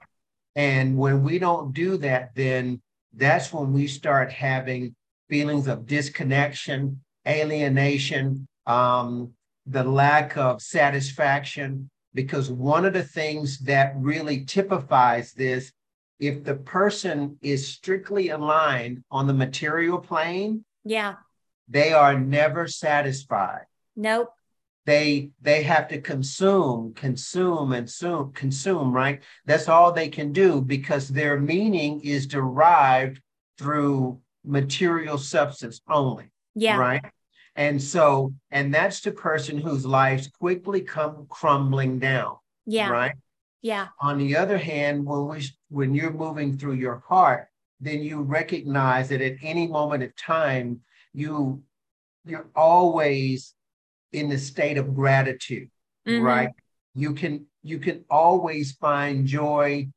Yeah. 0.55 0.61
And 0.61 0.95
when 0.95 1.23
we 1.23 1.39
don't 1.39 1.73
do 1.73 1.97
that, 1.97 2.35
then 2.35 2.81
that's 3.15 3.51
when 3.51 3.73
we 3.73 3.87
start 3.87 4.31
having 4.31 4.95
feelings 5.27 5.67
of 5.67 5.87
disconnection, 5.87 7.01
alienation, 7.27 8.47
um, 8.65 9.31
the 9.65 9.83
lack 9.83 10.37
of 10.37 10.61
satisfaction, 10.61 11.89
because 12.13 12.49
one 12.51 12.85
of 12.85 12.93
the 12.93 13.03
things 13.03 13.59
that 13.59 13.93
really 13.97 14.45
typifies 14.45 15.33
this, 15.33 15.71
if 16.19 16.43
the 16.43 16.55
person 16.55 17.37
is 17.41 17.67
strictly 17.67 18.29
aligned 18.29 19.03
on 19.11 19.27
the 19.27 19.33
material 19.33 19.97
plane, 19.97 20.63
yeah, 20.83 21.15
they 21.67 21.93
are 21.93 22.17
never 22.17 22.67
satisfied. 22.67 23.65
Nope. 23.95 24.29
They 24.85 25.31
they 25.41 25.63
have 25.63 25.87
to 25.87 25.99
consume, 25.99 26.93
consume, 26.93 27.73
and 27.73 27.87
consume, 27.87 28.31
consume, 28.33 28.93
right? 28.93 29.21
That's 29.45 29.67
all 29.67 29.91
they 29.91 30.09
can 30.09 30.31
do 30.31 30.61
because 30.61 31.07
their 31.07 31.39
meaning 31.39 32.01
is 32.01 32.27
derived 32.27 33.19
through 33.57 34.21
material 34.45 35.17
substance 35.17 35.81
only. 35.89 36.31
Yeah. 36.53 36.77
Right. 36.77 37.03
And 37.55 37.81
so, 37.81 38.33
and 38.51 38.73
that's 38.73 38.99
the 39.01 39.11
person 39.11 39.57
whose 39.57 39.85
lives 39.85 40.27
quickly 40.27 40.81
come 40.81 41.25
crumbling 41.29 41.99
down. 41.99 42.35
Yeah. 42.65 42.89
Right. 42.89 43.13
Yeah. 43.61 43.87
On 44.01 44.17
the 44.17 44.35
other 44.35 44.57
hand, 44.57 45.05
when 45.05 45.27
we 45.27 45.47
when 45.69 45.95
you're 45.95 46.11
moving 46.11 46.57
through 46.57 46.73
your 46.73 47.03
heart, 47.07 47.47
then 47.79 48.01
you 48.01 48.21
recognize 48.21 49.09
that 49.09 49.21
at 49.21 49.37
any 49.41 49.67
moment 49.67 50.03
of 50.03 50.15
time, 50.15 50.81
you 51.13 51.63
you're 52.25 52.49
always 52.55 53.53
in 54.11 54.29
the 54.29 54.37
state 54.37 54.77
of 54.77 54.93
gratitude, 54.93 55.69
mm-hmm. 56.07 56.23
right? 56.23 56.49
You 56.93 57.13
can 57.13 57.45
you 57.63 57.79
can 57.79 58.03
always 58.09 58.73
find 58.73 59.25
joy 59.25 59.87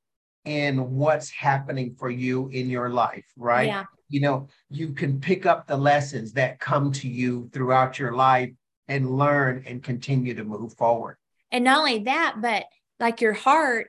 in 0.45 0.93
what's 0.93 1.29
happening 1.31 1.97
for 1.99 2.09
you 2.09 2.49
in 2.49 2.71
your 2.71 2.89
life, 2.89 3.27
right? 3.37 3.67
Yeah 3.67 3.85
you 4.09 4.21
know, 4.21 4.49
you 4.71 4.93
can 4.93 5.21
pick 5.21 5.47
up 5.47 5.67
the 5.67 5.77
lessons 5.77 6.33
that 6.33 6.61
come 6.61 6.93
to 6.93 7.09
you 7.09 7.49
throughout 7.53 7.99
your 7.99 8.13
life 8.15 8.51
and 8.89 9.17
learn 9.17 9.65
and 9.67 9.83
continue 9.83 10.35
to 10.35 10.45
move 10.45 10.75
forward. 10.75 11.17
And 11.53 11.65
not 11.65 11.79
only 11.79 12.01
that, 12.01 12.37
but 12.41 12.65
like 12.99 13.21
your 13.21 13.35
heart, 13.35 13.89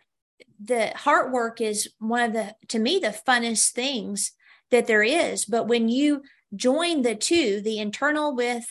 the 0.63 0.89
heart 0.89 1.31
work 1.31 1.61
is 1.61 1.89
one 1.99 2.23
of 2.23 2.33
the, 2.33 2.55
to 2.69 2.79
me, 2.79 2.99
the 2.99 3.17
funnest 3.27 3.71
things 3.71 4.31
that 4.71 4.87
there 4.87 5.03
is. 5.03 5.45
But 5.45 5.67
when 5.67 5.89
you 5.89 6.23
join 6.55 7.01
the 7.01 7.15
two, 7.15 7.61
the 7.61 7.79
internal 7.79 8.35
with 8.35 8.65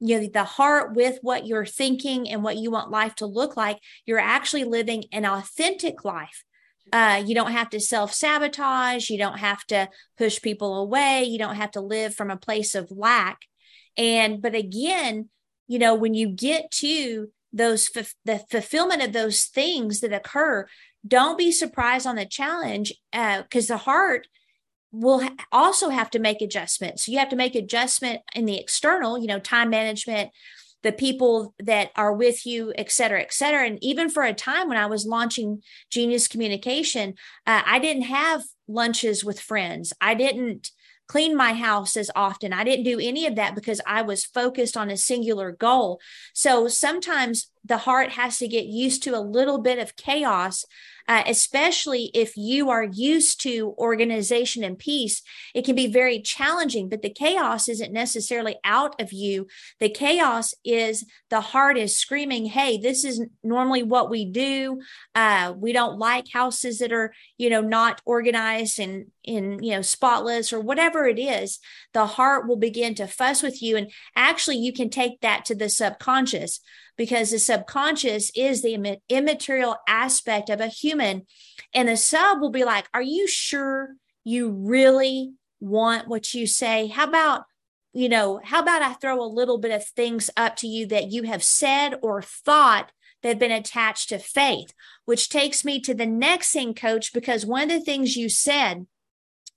you 0.00 0.20
know 0.20 0.26
the 0.26 0.44
heart 0.44 0.94
with 0.94 1.18
what 1.22 1.46
you're 1.46 1.64
thinking 1.64 2.28
and 2.28 2.42
what 2.42 2.56
you 2.56 2.70
want 2.70 2.90
life 2.90 3.14
to 3.14 3.26
look 3.26 3.56
like 3.56 3.78
you're 4.04 4.18
actually 4.18 4.64
living 4.64 5.04
an 5.12 5.24
authentic 5.24 6.04
life 6.04 6.44
uh, 6.92 7.22
you 7.24 7.34
don't 7.34 7.52
have 7.52 7.70
to 7.70 7.80
self 7.80 8.12
sabotage. 8.12 9.10
You 9.10 9.18
don't 9.18 9.38
have 9.38 9.64
to 9.66 9.88
push 10.18 10.40
people 10.40 10.76
away. 10.76 11.24
You 11.24 11.38
don't 11.38 11.56
have 11.56 11.72
to 11.72 11.80
live 11.80 12.14
from 12.14 12.30
a 12.30 12.36
place 12.36 12.74
of 12.74 12.90
lack. 12.90 13.40
And, 13.96 14.42
but 14.42 14.54
again, 14.54 15.28
you 15.66 15.78
know, 15.78 15.94
when 15.94 16.14
you 16.14 16.28
get 16.28 16.70
to 16.72 17.30
those, 17.52 17.88
the 18.24 18.44
fulfillment 18.50 19.02
of 19.02 19.12
those 19.12 19.44
things 19.44 20.00
that 20.00 20.12
occur, 20.12 20.66
don't 21.06 21.38
be 21.38 21.52
surprised 21.52 22.06
on 22.06 22.16
the 22.16 22.26
challenge 22.26 22.92
because 23.12 23.70
uh, 23.70 23.74
the 23.74 23.78
heart, 23.78 24.26
will 24.94 25.28
also 25.50 25.88
have 25.88 26.08
to 26.08 26.20
make 26.20 26.40
adjustments. 26.40 27.04
So 27.04 27.12
you 27.12 27.18
have 27.18 27.30
to 27.30 27.36
make 27.36 27.56
adjustment 27.56 28.22
in 28.34 28.44
the 28.44 28.60
external, 28.60 29.18
you 29.18 29.26
know, 29.26 29.40
time 29.40 29.70
management, 29.70 30.30
the 30.84 30.92
people 30.92 31.54
that 31.58 31.90
are 31.96 32.12
with 32.12 32.46
you, 32.46 32.72
et 32.78 32.92
cetera, 32.92 33.20
et 33.20 33.32
cetera. 33.32 33.66
And 33.66 33.82
even 33.82 34.08
for 34.08 34.22
a 34.22 34.32
time 34.32 34.68
when 34.68 34.78
I 34.78 34.86
was 34.86 35.06
launching 35.06 35.62
Genius 35.90 36.28
Communication, 36.28 37.14
uh, 37.46 37.62
I 37.66 37.80
didn't 37.80 38.04
have 38.04 38.44
lunches 38.68 39.24
with 39.24 39.40
friends. 39.40 39.92
I 40.00 40.14
didn't 40.14 40.70
clean 41.06 41.36
my 41.36 41.52
house 41.52 41.96
as 41.96 42.10
often. 42.14 42.52
I 42.52 42.64
didn't 42.64 42.84
do 42.84 42.98
any 43.00 43.26
of 43.26 43.34
that 43.36 43.54
because 43.54 43.80
I 43.86 44.02
was 44.02 44.24
focused 44.24 44.76
on 44.76 44.90
a 44.90 44.96
singular 44.96 45.52
goal. 45.52 46.00
So 46.32 46.68
sometimes 46.68 47.50
the 47.64 47.78
heart 47.78 48.10
has 48.12 48.38
to 48.38 48.48
get 48.48 48.66
used 48.66 49.02
to 49.02 49.16
a 49.16 49.20
little 49.20 49.58
bit 49.58 49.78
of 49.78 49.96
chaos 49.96 50.64
uh, 51.06 51.22
especially 51.26 52.10
if 52.14 52.36
you 52.36 52.70
are 52.70 52.84
used 52.84 53.40
to 53.42 53.74
organization 53.78 54.64
and 54.64 54.78
peace. 54.78 55.22
It 55.54 55.64
can 55.64 55.74
be 55.74 55.86
very 55.86 56.20
challenging, 56.20 56.88
but 56.88 57.02
the 57.02 57.10
chaos 57.10 57.68
isn't 57.68 57.92
necessarily 57.92 58.56
out 58.64 59.00
of 59.00 59.12
you. 59.12 59.46
The 59.80 59.88
chaos 59.88 60.54
is 60.64 61.04
the 61.30 61.40
heart 61.40 61.76
is 61.76 61.98
screaming, 61.98 62.46
Hey, 62.46 62.78
this 62.78 63.04
is 63.04 63.22
normally 63.42 63.82
what 63.82 64.10
we 64.10 64.24
do. 64.24 64.80
Uh, 65.14 65.54
we 65.56 65.72
don't 65.72 65.98
like 65.98 66.28
houses 66.32 66.78
that 66.78 66.92
are, 66.92 67.12
you 67.36 67.50
know, 67.50 67.60
not 67.60 68.00
organized 68.04 68.78
and 68.78 69.06
in, 69.22 69.62
you 69.62 69.72
know, 69.72 69.82
spotless 69.82 70.52
or 70.52 70.60
whatever 70.60 71.06
it 71.06 71.18
is. 71.18 71.58
The 71.92 72.06
heart 72.06 72.46
will 72.46 72.56
begin 72.56 72.94
to 72.96 73.06
fuss 73.06 73.42
with 73.42 73.62
you. 73.62 73.76
And 73.76 73.90
actually, 74.16 74.58
you 74.58 74.72
can 74.72 74.90
take 74.90 75.20
that 75.20 75.44
to 75.46 75.54
the 75.54 75.68
subconscious 75.68 76.60
because 76.96 77.30
the 77.30 77.38
subconscious 77.38 78.30
is 78.36 78.62
the 78.62 79.00
immaterial 79.08 79.76
aspect 79.88 80.48
of 80.48 80.60
a 80.60 80.68
human. 80.68 80.93
And 81.00 81.88
the 81.88 81.96
sub 81.96 82.40
will 82.40 82.50
be 82.50 82.64
like, 82.64 82.88
Are 82.94 83.02
you 83.02 83.26
sure 83.26 83.94
you 84.24 84.50
really 84.50 85.32
want 85.60 86.08
what 86.08 86.34
you 86.34 86.46
say? 86.46 86.88
How 86.88 87.04
about, 87.04 87.44
you 87.92 88.08
know, 88.08 88.40
how 88.42 88.60
about 88.60 88.82
I 88.82 88.94
throw 88.94 89.22
a 89.22 89.26
little 89.26 89.58
bit 89.58 89.72
of 89.72 89.86
things 89.86 90.30
up 90.36 90.56
to 90.56 90.66
you 90.66 90.86
that 90.86 91.10
you 91.10 91.24
have 91.24 91.42
said 91.42 91.94
or 92.02 92.22
thought 92.22 92.92
that 93.22 93.28
have 93.28 93.38
been 93.38 93.50
attached 93.50 94.10
to 94.10 94.18
faith? 94.18 94.72
Which 95.04 95.28
takes 95.28 95.64
me 95.64 95.80
to 95.80 95.94
the 95.94 96.06
next 96.06 96.52
thing, 96.52 96.74
coach, 96.74 97.12
because 97.12 97.46
one 97.46 97.62
of 97.62 97.68
the 97.68 97.80
things 97.80 98.16
you 98.16 98.28
said 98.28 98.86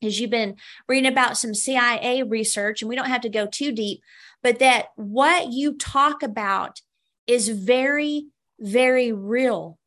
is 0.01 0.19
you've 0.19 0.29
been 0.29 0.55
reading 0.87 1.11
about 1.11 1.37
some 1.37 1.53
CIA 1.53 2.23
research, 2.23 2.81
and 2.81 2.89
we 2.89 2.95
don't 2.95 3.07
have 3.07 3.21
to 3.21 3.29
go 3.29 3.47
too 3.47 3.71
deep, 3.71 4.01
but 4.43 4.59
that 4.59 4.87
what 4.95 5.51
you 5.51 5.73
talk 5.75 6.21
about 6.21 6.81
is 7.25 7.49
very, 7.49 8.27
very 8.59 9.11
real. 9.11 9.77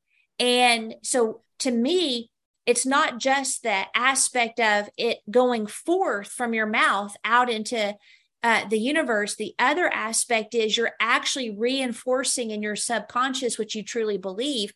And 0.41 0.95
so 1.03 1.43
to 1.61 1.71
me, 1.71 2.31
it's 2.67 2.87
not 2.87 3.19
just 3.19 3.63
the 3.63 3.85
aspect 3.95 4.59
of 4.59 4.89
it 4.97 5.19
going 5.31 5.67
forth 5.67 6.29
from 6.29 6.55
your 6.55 6.67
mouth 6.67 7.15
out 7.25 7.51
into 7.51 7.95
uh, 8.43 8.67
the 8.69 8.79
universe. 8.79 9.37
The 9.37 9.55
other 9.59 9.93
aspect 9.93 10.55
is 10.55 10.77
you're 10.77 10.93
actually 11.01 11.51
reinforcing 11.51 12.51
in 12.51 12.63
your 12.63 12.77
subconscious 12.77 13.59
what 13.59 13.75
you 13.75 13.83
truly 13.83 14.19
believe. 14.19 14.73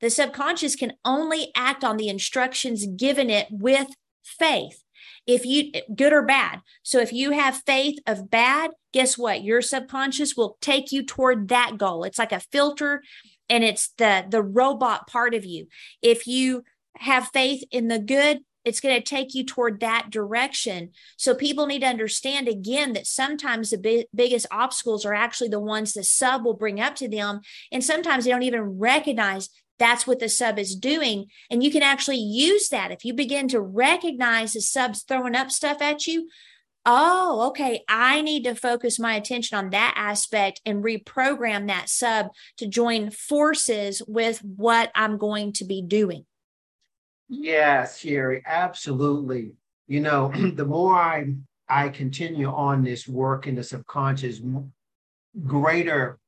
The 0.00 0.10
subconscious 0.10 0.74
can 0.74 0.94
only 1.04 1.52
act 1.54 1.84
on 1.84 1.96
the 1.96 2.08
instructions 2.08 2.86
given 2.86 3.30
it 3.30 3.46
with 3.50 3.88
faith 4.24 4.82
if 5.26 5.46
you 5.46 5.72
good 5.94 6.12
or 6.12 6.22
bad. 6.22 6.60
So 6.82 6.98
if 6.98 7.12
you 7.12 7.30
have 7.30 7.62
faith 7.66 7.98
of 8.06 8.30
bad, 8.30 8.70
guess 8.92 9.16
what? 9.16 9.42
Your 9.42 9.62
subconscious 9.62 10.36
will 10.36 10.56
take 10.60 10.92
you 10.92 11.04
toward 11.04 11.48
that 11.48 11.78
goal. 11.78 12.04
It's 12.04 12.18
like 12.18 12.32
a 12.32 12.40
filter 12.40 13.02
and 13.48 13.64
it's 13.64 13.90
the 13.98 14.24
the 14.28 14.42
robot 14.42 15.06
part 15.06 15.34
of 15.34 15.44
you. 15.44 15.66
If 16.02 16.26
you 16.26 16.64
have 16.96 17.30
faith 17.32 17.64
in 17.70 17.88
the 17.88 17.98
good, 17.98 18.40
it's 18.64 18.80
going 18.80 18.96
to 18.96 19.02
take 19.02 19.34
you 19.34 19.44
toward 19.44 19.80
that 19.80 20.10
direction. 20.10 20.90
So 21.16 21.34
people 21.34 21.66
need 21.66 21.80
to 21.80 21.86
understand 21.86 22.48
again 22.48 22.94
that 22.94 23.06
sometimes 23.06 23.70
the 23.70 23.78
bi- 23.78 24.06
biggest 24.14 24.46
obstacles 24.50 25.04
are 25.04 25.14
actually 25.14 25.48
the 25.48 25.60
ones 25.60 25.92
the 25.92 26.02
sub 26.02 26.44
will 26.44 26.54
bring 26.54 26.80
up 26.80 26.94
to 26.96 27.08
them. 27.08 27.40
And 27.70 27.84
sometimes 27.84 28.24
they 28.24 28.30
don't 28.30 28.42
even 28.42 28.78
recognize 28.78 29.50
that's 29.78 30.06
what 30.06 30.20
the 30.20 30.28
sub 30.28 30.58
is 30.58 30.76
doing. 30.76 31.26
And 31.50 31.62
you 31.62 31.70
can 31.70 31.82
actually 31.82 32.18
use 32.18 32.68
that. 32.68 32.90
If 32.90 33.04
you 33.04 33.12
begin 33.12 33.48
to 33.48 33.60
recognize 33.60 34.52
the 34.52 34.60
subs 34.60 35.02
throwing 35.02 35.34
up 35.34 35.50
stuff 35.50 35.82
at 35.82 36.06
you, 36.06 36.28
oh, 36.86 37.48
okay, 37.48 37.82
I 37.88 38.20
need 38.20 38.44
to 38.44 38.54
focus 38.54 38.98
my 38.98 39.14
attention 39.14 39.56
on 39.56 39.70
that 39.70 39.94
aspect 39.96 40.60
and 40.66 40.84
reprogram 40.84 41.68
that 41.68 41.88
sub 41.88 42.28
to 42.58 42.66
join 42.66 43.10
forces 43.10 44.02
with 44.06 44.42
what 44.44 44.90
I'm 44.94 45.18
going 45.18 45.52
to 45.54 45.64
be 45.64 45.82
doing. 45.82 46.26
Yes, 47.28 47.98
Sherry, 47.98 48.42
absolutely. 48.46 49.52
You 49.86 50.00
know, 50.00 50.32
the 50.54 50.64
more 50.64 50.94
I 50.94 51.34
I 51.68 51.88
continue 51.88 52.48
on 52.48 52.84
this 52.84 53.08
work 53.08 53.46
in 53.46 53.54
the 53.54 53.62
subconscious, 53.62 54.40
greater 55.46 56.18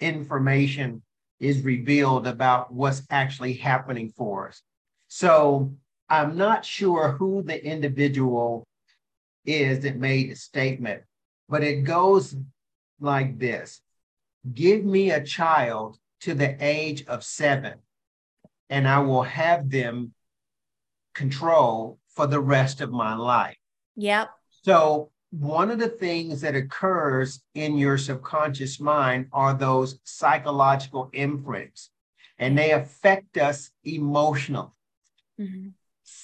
information 0.00 1.02
is 1.38 1.62
revealed 1.62 2.26
about 2.26 2.72
what's 2.72 3.02
actually 3.08 3.54
happening 3.54 4.12
for 4.16 4.48
us. 4.48 4.62
So 5.08 5.72
I'm 6.08 6.36
not 6.36 6.64
sure 6.64 7.12
who 7.12 7.42
the 7.42 7.64
individual 7.64 8.66
is 9.44 9.80
that 9.80 9.96
made 9.96 10.30
the 10.30 10.36
statement, 10.36 11.02
but 11.48 11.62
it 11.62 11.84
goes 11.84 12.36
like 13.00 13.38
this 13.38 13.80
Give 14.54 14.84
me 14.84 15.10
a 15.10 15.22
child 15.22 15.98
to 16.20 16.34
the 16.34 16.56
age 16.60 17.04
of 17.06 17.24
seven, 17.24 17.74
and 18.68 18.88
I 18.88 19.00
will 19.00 19.22
have 19.22 19.70
them 19.70 20.14
control 21.14 21.98
for 22.08 22.26
the 22.26 22.40
rest 22.40 22.80
of 22.80 22.90
my 22.90 23.14
life. 23.14 23.56
Yep. 23.96 24.30
So 24.62 25.10
one 25.30 25.70
of 25.70 25.78
the 25.78 25.88
things 25.88 26.40
that 26.40 26.54
occurs 26.54 27.42
in 27.54 27.76
your 27.76 27.98
subconscious 27.98 28.80
mind 28.80 29.26
are 29.32 29.54
those 29.54 29.98
psychological 30.04 31.10
imprints, 31.12 31.90
and 32.38 32.56
they 32.56 32.72
affect 32.72 33.36
us 33.36 33.70
emotionally. 33.84 34.68
Mm-hmm. 35.38 35.68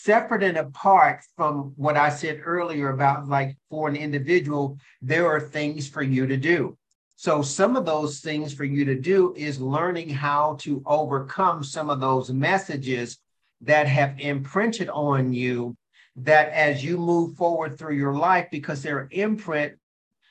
Separate 0.06 0.44
and 0.44 0.56
apart 0.56 1.24
from 1.36 1.72
what 1.74 1.96
I 1.96 2.10
said 2.10 2.40
earlier 2.44 2.90
about 2.90 3.26
like 3.28 3.56
for 3.68 3.88
an 3.88 3.96
individual, 3.96 4.78
there 5.02 5.26
are 5.26 5.40
things 5.40 5.88
for 5.88 6.00
you 6.00 6.28
to 6.28 6.36
do. 6.36 6.78
So, 7.16 7.42
some 7.42 7.74
of 7.74 7.84
those 7.84 8.20
things 8.20 8.54
for 8.54 8.62
you 8.62 8.84
to 8.84 8.94
do 8.94 9.34
is 9.36 9.60
learning 9.60 10.10
how 10.10 10.58
to 10.60 10.80
overcome 10.86 11.64
some 11.64 11.90
of 11.90 11.98
those 11.98 12.30
messages 12.30 13.18
that 13.62 13.88
have 13.88 14.14
imprinted 14.20 14.88
on 14.90 15.32
you 15.32 15.76
that 16.14 16.50
as 16.50 16.84
you 16.84 16.98
move 16.98 17.34
forward 17.34 17.76
through 17.76 17.96
your 17.96 18.14
life, 18.14 18.46
because 18.52 18.84
they're 18.84 19.08
imprint, 19.10 19.74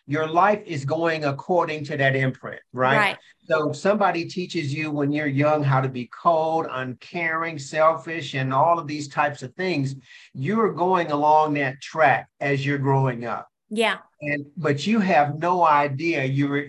your 0.07 0.25
life 0.25 0.63
is 0.65 0.85
going 0.85 1.25
according 1.25 1.83
to 1.83 1.97
that 1.97 2.15
imprint, 2.15 2.61
right? 2.71 2.97
right? 2.97 3.17
So 3.47 3.71
somebody 3.71 4.25
teaches 4.25 4.73
you 4.73 4.91
when 4.91 5.11
you're 5.11 5.27
young 5.27 5.63
how 5.63 5.81
to 5.81 5.89
be 5.89 6.07
cold, 6.07 6.67
uncaring, 6.69 7.59
selfish, 7.59 8.33
and 8.33 8.53
all 8.53 8.79
of 8.79 8.87
these 8.87 9.07
types 9.07 9.43
of 9.43 9.53
things. 9.55 9.95
You're 10.33 10.73
going 10.73 11.11
along 11.11 11.53
that 11.55 11.81
track 11.81 12.29
as 12.39 12.65
you're 12.65 12.77
growing 12.77 13.25
up. 13.25 13.47
Yeah. 13.69 13.97
And 14.21 14.45
but 14.57 14.87
you 14.87 14.99
have 14.99 15.37
no 15.37 15.65
idea 15.65 16.23
you're 16.23 16.67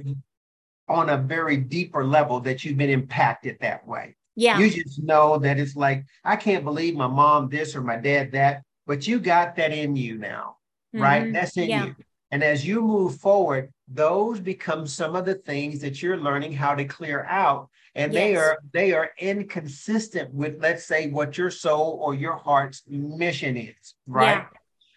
on 0.88 1.10
a 1.10 1.16
very 1.16 1.56
deeper 1.56 2.04
level 2.04 2.40
that 2.40 2.64
you've 2.64 2.78
been 2.78 2.90
impacted 2.90 3.58
that 3.60 3.86
way. 3.86 4.16
Yeah. 4.34 4.58
You 4.58 4.70
just 4.70 5.02
know 5.02 5.38
that 5.38 5.58
it's 5.58 5.76
like, 5.76 6.04
I 6.24 6.36
can't 6.36 6.64
believe 6.64 6.94
my 6.94 7.06
mom 7.06 7.48
this 7.48 7.74
or 7.74 7.80
my 7.80 7.96
dad 7.96 8.32
that 8.32 8.62
but 8.86 9.06
you 9.06 9.18
got 9.18 9.56
that 9.56 9.72
in 9.72 9.96
you 9.96 10.16
now, 10.16 10.56
mm-hmm. 10.94 11.02
right? 11.02 11.32
That's 11.32 11.56
in 11.56 11.68
yeah. 11.68 11.86
you. 11.86 11.96
And 12.30 12.42
as 12.42 12.66
you 12.66 12.80
move 12.80 13.16
forward, 13.20 13.72
those 13.88 14.40
become 14.40 14.86
some 14.86 15.14
of 15.14 15.24
the 15.24 15.36
things 15.36 15.80
that 15.80 16.02
you're 16.02 16.16
learning 16.16 16.52
how 16.52 16.74
to 16.74 16.84
clear 16.84 17.24
out. 17.24 17.68
And 17.94 18.12
yes. 18.12 18.20
they 18.20 18.36
are 18.36 18.58
they 18.72 18.92
are 18.92 19.10
inconsistent 19.18 20.32
with, 20.34 20.60
let's 20.60 20.84
say, 20.84 21.08
what 21.08 21.38
your 21.38 21.50
soul 21.50 21.98
or 22.02 22.14
your 22.14 22.36
heart's 22.36 22.82
mission 22.88 23.56
is, 23.56 23.94
right? 24.06 24.38
Yeah. 24.38 24.46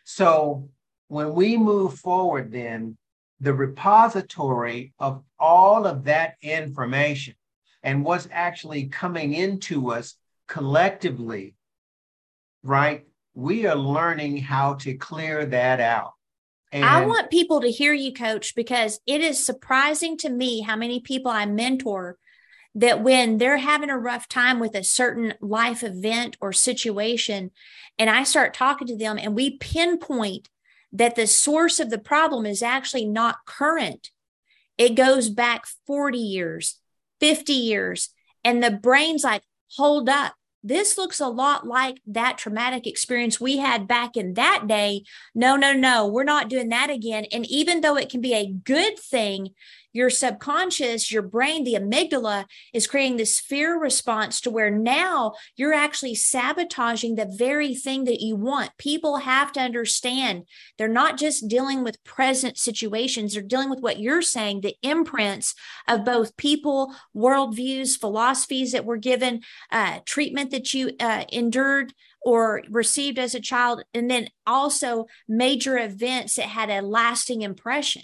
So 0.03 0.69
when 1.07 1.33
we 1.33 1.55
move 1.55 1.95
forward, 1.99 2.51
then 2.51 2.97
the 3.39 3.53
repository 3.53 4.93
of 4.99 5.23
all 5.39 5.85
of 5.85 6.03
that 6.05 6.35
information 6.41 7.35
and 7.83 8.03
what's 8.03 8.27
actually 8.31 8.87
coming 8.87 9.33
into 9.33 9.91
us 9.91 10.15
collectively, 10.47 11.55
right? 12.63 13.05
we 13.39 13.65
are 13.65 13.75
learning 13.75 14.37
how 14.37 14.73
to 14.73 14.93
clear 14.95 15.45
that 15.45 15.79
out. 15.79 16.13
And 16.71 16.85
I 16.85 17.05
want 17.05 17.31
people 17.31 17.61
to 17.61 17.71
hear 17.71 17.93
you, 17.93 18.13
coach, 18.13 18.53
because 18.55 18.99
it 19.07 19.21
is 19.21 19.43
surprising 19.43 20.17
to 20.17 20.29
me 20.29 20.61
how 20.61 20.75
many 20.75 20.99
people 20.99 21.31
I 21.31 21.45
mentor 21.45 22.17
that 22.75 23.01
when 23.01 23.39
they're 23.39 23.57
having 23.57 23.89
a 23.89 23.97
rough 23.97 24.27
time 24.27 24.59
with 24.59 24.75
a 24.75 24.83
certain 24.83 25.33
life 25.41 25.83
event 25.83 26.37
or 26.39 26.53
situation, 26.53 27.51
and 27.97 28.09
I 28.09 28.23
start 28.23 28.53
talking 28.53 28.87
to 28.87 28.95
them 28.95 29.17
and 29.17 29.35
we 29.35 29.57
pinpoint 29.57 30.49
that 30.91 31.15
the 31.15 31.27
source 31.27 31.79
of 31.79 31.89
the 31.89 31.97
problem 31.97 32.45
is 32.45 32.61
actually 32.61 33.05
not 33.05 33.45
current, 33.45 34.11
it 34.77 34.95
goes 34.95 35.29
back 35.29 35.65
40 35.87 36.17
years, 36.17 36.79
50 37.19 37.53
years. 37.53 38.09
And 38.43 38.63
the 38.63 38.71
brain's 38.71 39.23
like, 39.23 39.43
hold 39.75 40.07
up, 40.07 40.33
this 40.63 40.97
looks 40.97 41.19
a 41.19 41.27
lot 41.27 41.65
like 41.65 42.01
that 42.07 42.37
traumatic 42.37 42.85
experience 42.85 43.39
we 43.39 43.57
had 43.57 43.87
back 43.87 44.17
in 44.17 44.33
that 44.33 44.67
day. 44.67 45.03
No, 45.33 45.55
no, 45.55 45.73
no, 45.73 46.07
we're 46.07 46.23
not 46.23 46.49
doing 46.49 46.69
that 46.69 46.89
again. 46.89 47.25
And 47.31 47.45
even 47.47 47.81
though 47.81 47.95
it 47.95 48.09
can 48.09 48.21
be 48.21 48.33
a 48.33 48.51
good 48.51 48.99
thing, 48.99 49.49
your 49.91 50.09
subconscious, 50.09 51.11
your 51.11 51.21
brain, 51.21 51.63
the 51.63 51.73
amygdala 51.73 52.45
is 52.73 52.87
creating 52.87 53.17
this 53.17 53.39
fear 53.39 53.79
response 53.79 54.39
to 54.41 54.51
where 54.51 54.69
now 54.69 55.33
you're 55.55 55.73
actually 55.73 56.15
sabotaging 56.15 57.15
the 57.15 57.25
very 57.25 57.73
thing 57.73 58.03
that 58.03 58.21
you 58.21 58.35
want. 58.35 58.71
People 58.77 59.17
have 59.17 59.51
to 59.53 59.59
understand 59.59 60.43
they're 60.77 60.87
not 60.87 61.17
just 61.17 61.47
dealing 61.47 61.83
with 61.83 62.03
present 62.03 62.57
situations, 62.57 63.33
they're 63.33 63.43
dealing 63.43 63.69
with 63.69 63.79
what 63.79 63.99
you're 63.99 64.21
saying, 64.21 64.61
the 64.61 64.75
imprints 64.83 65.55
of 65.87 66.05
both 66.05 66.37
people, 66.37 66.93
worldviews, 67.15 67.99
philosophies 67.99 68.71
that 68.73 68.85
were 68.85 68.97
given, 68.97 69.41
uh, 69.71 69.99
treatment 70.05 70.48
that 70.51 70.73
you 70.73 70.91
uh, 70.99 71.25
endured 71.31 71.93
or 72.21 72.63
received 72.69 73.17
as 73.17 73.33
a 73.33 73.39
child, 73.39 73.83
and 73.93 74.09
then 74.11 74.27
also 74.45 75.05
major 75.27 75.77
events 75.77 76.35
that 76.35 76.47
had 76.47 76.69
a 76.69 76.81
lasting 76.81 77.41
impression. 77.41 78.01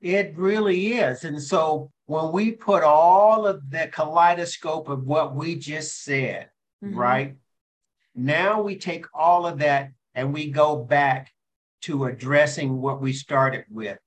It 0.00 0.34
really 0.36 0.94
is. 0.94 1.24
And 1.24 1.42
so 1.42 1.90
when 2.04 2.30
we 2.32 2.52
put 2.52 2.82
all 2.82 3.46
of 3.46 3.70
the 3.70 3.88
kaleidoscope 3.88 4.88
of 4.88 5.04
what 5.04 5.34
we 5.34 5.56
just 5.56 6.04
said, 6.04 6.50
mm-hmm. 6.84 6.96
right? 6.96 7.34
Now 8.14 8.62
we 8.62 8.76
take 8.76 9.06
all 9.14 9.46
of 9.46 9.58
that 9.58 9.90
and 10.14 10.32
we 10.32 10.50
go 10.50 10.76
back 10.76 11.32
to 11.82 12.04
addressing 12.04 12.80
what 12.80 13.00
we 13.00 13.12
started 13.12 13.64
with 13.70 13.98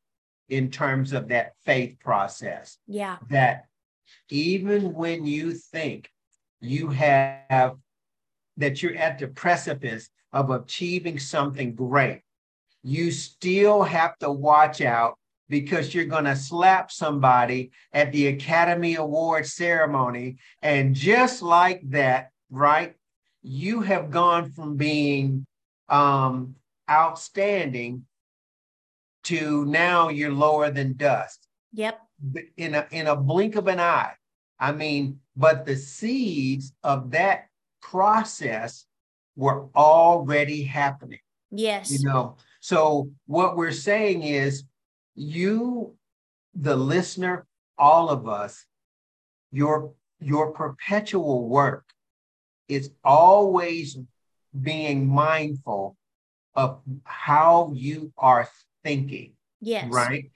in 0.49 0.71
terms 0.71 1.13
of 1.13 1.29
that 1.29 1.53
faith 1.65 1.97
process. 1.99 2.77
Yeah. 2.87 3.17
That 3.29 3.65
even 4.29 4.93
when 4.93 5.25
you 5.25 5.53
think 5.53 6.09
you 6.61 6.89
have 6.89 7.77
that 8.57 8.83
you're 8.83 8.95
at 8.95 9.19
the 9.19 9.27
precipice 9.27 10.09
of 10.33 10.49
achieving 10.49 11.17
something 11.17 11.73
great, 11.73 12.21
you 12.83 13.11
still 13.11 13.83
have 13.83 14.17
to 14.17 14.31
watch 14.31 14.81
out 14.81 15.17
because 15.49 15.93
you're 15.93 16.05
going 16.05 16.25
to 16.25 16.35
slap 16.35 16.91
somebody 16.91 17.71
at 17.91 18.11
the 18.11 18.27
Academy 18.27 18.95
Award 18.95 19.47
ceremony. 19.47 20.37
And 20.61 20.93
just 20.93 21.41
like 21.41 21.81
that, 21.89 22.29
right, 22.51 22.93
you 23.41 23.81
have 23.81 24.11
gone 24.11 24.51
from 24.51 24.77
being 24.77 25.45
um, 25.87 26.55
outstanding 26.89 28.05
to 29.23 29.65
now 29.65 30.09
you're 30.09 30.31
lower 30.31 30.69
than 30.69 30.95
dust. 30.95 31.47
Yep. 31.73 31.99
In 32.57 32.75
a 32.75 32.85
in 32.91 33.07
a 33.07 33.15
blink 33.15 33.55
of 33.55 33.67
an 33.67 33.79
eye. 33.79 34.13
I 34.59 34.71
mean, 34.71 35.19
but 35.35 35.65
the 35.65 35.75
seeds 35.75 36.73
of 36.83 37.11
that 37.11 37.47
process 37.81 38.85
were 39.35 39.67
already 39.75 40.63
happening. 40.63 41.19
Yes. 41.51 41.91
You 41.91 42.07
know, 42.07 42.37
so 42.59 43.09
what 43.25 43.55
we're 43.55 43.71
saying 43.71 44.23
is 44.23 44.63
you, 45.15 45.95
the 46.53 46.75
listener, 46.75 47.45
all 47.77 48.09
of 48.09 48.27
us, 48.27 48.65
your 49.51 49.93
your 50.19 50.51
perpetual 50.51 51.47
work 51.47 51.85
is 52.67 52.91
always 53.03 53.97
being 54.61 55.07
mindful 55.07 55.95
of 56.53 56.81
how 57.03 57.71
you 57.73 58.11
are 58.17 58.49
thinking. 58.83 59.33
Yes. 59.61 59.87
Right? 59.89 60.31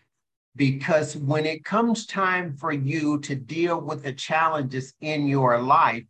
Because 0.55 1.17
when 1.17 1.45
it 1.45 1.65
comes 1.65 2.05
time 2.05 2.55
for 2.55 2.71
you 2.71 3.19
to 3.21 3.35
deal 3.35 3.81
with 3.81 4.03
the 4.03 4.13
challenges 4.13 4.93
in 5.01 5.27
your 5.27 5.59
life, 5.59 6.03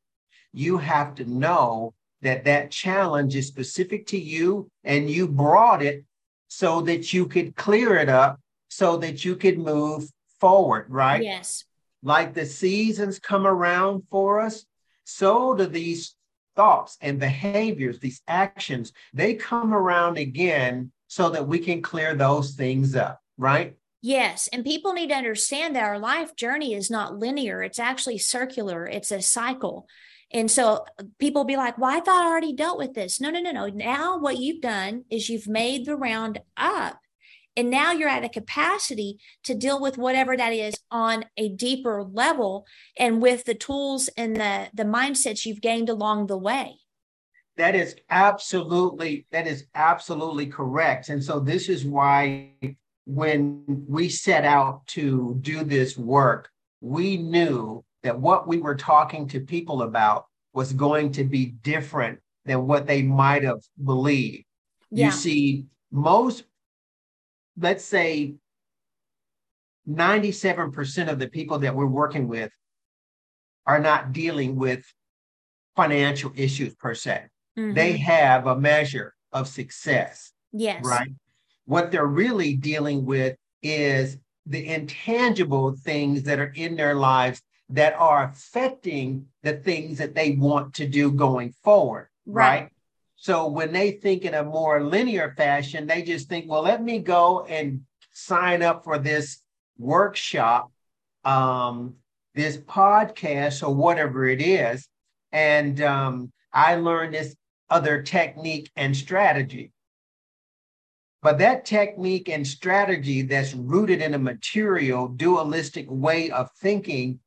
you 0.52 0.78
have 0.78 1.16
to 1.16 1.26
know 1.26 1.94
that 2.22 2.44
that 2.46 2.72
challenge 2.72 3.36
is 3.36 3.48
specific 3.48 4.08
to 4.08 4.18
you 4.18 4.70
and 4.84 5.10
you 5.10 5.28
brought 5.28 5.82
it 5.82 6.04
so 6.48 6.82
that 6.82 7.14
you 7.14 7.26
could 7.26 7.56
clear 7.56 7.96
it 7.96 8.10
up 8.10 8.40
so 8.70 8.98
that 8.98 9.24
you 9.24 9.36
could 9.36 9.58
move 9.58 10.10
forward, 10.40 10.86
right? 10.90 11.24
Yes. 11.24 11.64
Like 12.02 12.34
the 12.34 12.46
seasons 12.46 13.20
come 13.20 13.46
around 13.48 14.04
for 14.10 14.42
us, 14.42 14.66
so 15.04 15.54
do 15.56 15.66
these 15.66 16.16
thoughts 16.56 16.98
and 17.02 17.20
behaviors, 17.20 18.00
these 18.00 18.22
actions, 18.28 18.92
they 19.14 19.36
come 19.36 19.74
around 19.74 20.18
again 20.18 20.92
so 21.08 21.30
that 21.30 21.48
we 21.48 21.60
can 21.60 21.82
clear 21.82 22.16
those 22.16 22.52
things 22.52 22.96
up, 22.96 23.22
right? 23.38 23.76
Yes. 24.06 24.50
And 24.52 24.66
people 24.66 24.92
need 24.92 25.12
to 25.12 25.16
understand 25.16 25.78
that 25.78 25.86
our 25.86 25.98
life 25.98 26.36
journey 26.36 26.74
is 26.74 26.92
not 26.92 27.18
linear, 27.18 27.64
it's 27.64 27.80
actually 27.80 28.18
circular, 28.18 28.86
it's 28.86 29.12
a 29.12 29.22
cycle. 29.22 29.88
And 30.34 30.52
so 30.52 30.84
uh, 31.00 31.04
people 31.20 31.46
be 31.46 31.56
like, 31.56 31.78
well, 31.78 31.96
I 31.96 32.02
thought 32.02 32.26
I 32.26 32.28
already 32.28 32.54
dealt 32.54 32.78
with 32.78 32.96
this. 32.96 33.22
No, 33.22 33.30
no, 33.30 33.40
no, 33.40 33.52
no. 33.52 33.68
Now 33.68 34.20
what 34.20 34.40
you've 34.40 34.62
done 34.62 35.06
is 35.10 35.30
you've 35.30 35.48
made 35.48 35.86
the 35.86 35.96
round 35.96 36.42
up 36.58 37.00
and 37.56 37.70
now 37.70 37.94
you're 37.94 38.10
at 38.10 38.26
a 38.26 38.30
capacity 38.30 39.20
to 39.46 39.56
deal 39.56 39.80
with 39.80 39.98
whatever 39.98 40.36
that 40.36 40.52
is 40.52 40.76
on 40.92 41.24
a 41.38 41.48
deeper 41.48 42.04
level 42.04 42.66
and 42.98 43.22
with 43.22 43.46
the 43.46 43.56
tools 43.56 44.10
and 44.18 44.36
the, 44.36 44.68
the 44.74 44.84
mindsets 44.84 45.46
you've 45.46 45.62
gained 45.62 45.88
along 45.88 46.28
the 46.28 46.38
way. 46.38 46.76
That 47.56 47.76
is 47.76 47.96
absolutely, 48.10 49.28
that 49.32 49.48
is 49.48 49.68
absolutely 49.76 50.48
correct. 50.48 51.08
And 51.08 51.24
so 51.24 51.40
this 51.40 51.70
is 51.70 51.86
why 51.86 52.50
when 53.06 53.64
we 53.88 54.10
set 54.10 54.46
out 54.46 54.86
to 54.88 55.38
do 55.42 55.64
this 55.64 55.98
work, 55.98 56.50
we 56.82 57.18
knew 57.18 57.84
that 58.04 58.20
what 58.20 58.48
we 58.48 58.58
were 58.58 58.76
talking 58.76 59.28
to 59.30 59.40
people 59.40 59.84
about 59.84 60.26
was 60.54 60.74
going 60.74 61.12
to 61.14 61.24
be 61.24 61.46
different 61.46 62.20
than 62.46 62.68
what 62.68 62.86
they 62.86 63.02
might 63.02 63.44
have 63.44 63.62
believed. 63.84 64.46
Yeah. 64.92 65.08
You 65.08 65.12
see, 65.12 65.66
most 65.92 66.44
let's 67.58 67.86
say 67.86 68.36
97% 69.90 71.12
of 71.12 71.20
the 71.20 71.28
people 71.28 71.60
that 71.60 71.76
we're 71.76 71.86
working 71.86 72.28
with 72.28 72.52
are 73.66 73.80
not 73.80 74.14
dealing 74.14 74.56
with 74.56 74.84
financial 75.76 76.32
issues 76.36 76.76
per 76.76 76.94
se. 76.94 77.26
Mm-hmm. 77.58 77.74
They 77.74 77.98
have 77.98 78.48
a 78.48 78.58
measure 78.60 79.14
of 79.32 79.48
success. 79.48 80.32
Yes. 80.52 80.84
Right. 80.86 81.10
What 81.66 81.92
they're 81.92 82.06
really 82.06 82.56
dealing 82.56 83.06
with 83.06 83.38
is 83.62 84.18
the 84.46 84.68
intangible 84.68 85.76
things 85.76 86.24
that 86.24 86.40
are 86.40 86.54
in 86.56 86.76
their 86.76 86.96
lives 86.96 87.42
that 87.70 87.94
are 87.94 88.26
affecting 88.26 89.26
the 89.42 89.54
things 89.54 89.98
that 89.98 90.16
they 90.16 90.32
want 90.32 90.76
to 90.76 90.88
do 90.88 91.12
going 91.12 91.54
forward. 91.64 92.10
Right. 92.26 92.62
right? 92.62 92.70
So 93.16 93.48
when 93.48 93.72
they 93.72 93.92
think 93.92 94.26
in 94.26 94.34
a 94.34 94.44
more 94.44 94.84
linear 94.84 95.34
fashion, 95.38 95.88
they 95.88 96.02
just 96.02 96.28
think, 96.28 96.50
well, 96.50 96.62
let 96.62 96.84
me 96.84 97.00
go 97.00 97.46
and 97.46 97.82
sign 98.12 98.62
up 98.62 98.84
for 98.84 99.00
this 99.00 99.42
workshop, 99.78 100.72
um, 101.24 101.96
this 102.36 102.58
podcast, 102.58 103.66
or 103.66 103.74
whatever 103.74 104.26
it 104.26 104.42
is. 104.42 104.88
And 105.32 105.82
um, 105.82 106.32
I 106.52 106.76
learned 106.76 107.14
this 107.14 107.36
other 107.70 108.02
technique 108.02 108.70
and 108.76 108.96
strategy. 108.96 109.72
But 111.24 111.38
that 111.38 111.64
technique 111.64 112.28
and 112.30 112.46
strategy 112.46 113.22
that's 113.22 113.54
rooted 113.54 114.02
in 114.02 114.14
a 114.14 114.20
material, 114.20 115.08
dualistic 115.08 115.86
way 115.90 116.30
of 116.30 116.50
thinking 116.60 117.20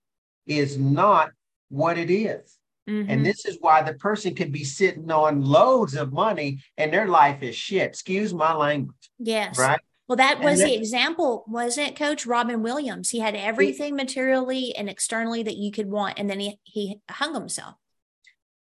is 0.47 0.77
not 0.77 1.31
what 1.71 1.97
it 1.97 2.11
is. 2.11 2.59
Mm-hmm. 2.89 3.11
And 3.11 3.27
this 3.27 3.47
is 3.47 3.57
why 3.61 3.83
the 3.83 3.95
person 3.95 4.35
could 4.35 4.53
be 4.53 4.65
sitting 4.65 5.11
on 5.11 5.43
loads 5.43 5.95
of 5.95 6.13
money 6.13 6.61
and 6.77 6.93
their 6.93 7.09
life 7.09 7.43
is 7.43 7.57
shit. 7.57 7.89
Excuse 7.89 8.33
my 8.33 8.55
language. 8.55 9.11
Yes. 9.19 9.59
Right. 9.59 9.81
Well, 10.09 10.17
that 10.17 10.41
was 10.41 10.61
the 10.61 10.75
example, 10.75 11.45
wasn't 11.49 11.89
it, 11.89 11.97
Coach 11.97 12.27
Robin 12.27 12.63
Williams? 12.63 13.11
He 13.11 13.19
had 13.19 13.35
everything 13.35 13.95
he, 13.95 14.05
materially 14.05 14.77
and 14.77 14.89
externally 14.89 15.43
that 15.43 15.57
you 15.57 15.73
could 15.73 15.91
want, 15.91 16.17
and 16.17 16.31
then 16.31 16.39
he 16.39 16.61
he 16.63 17.01
hung 17.11 17.35
himself. 17.35 17.75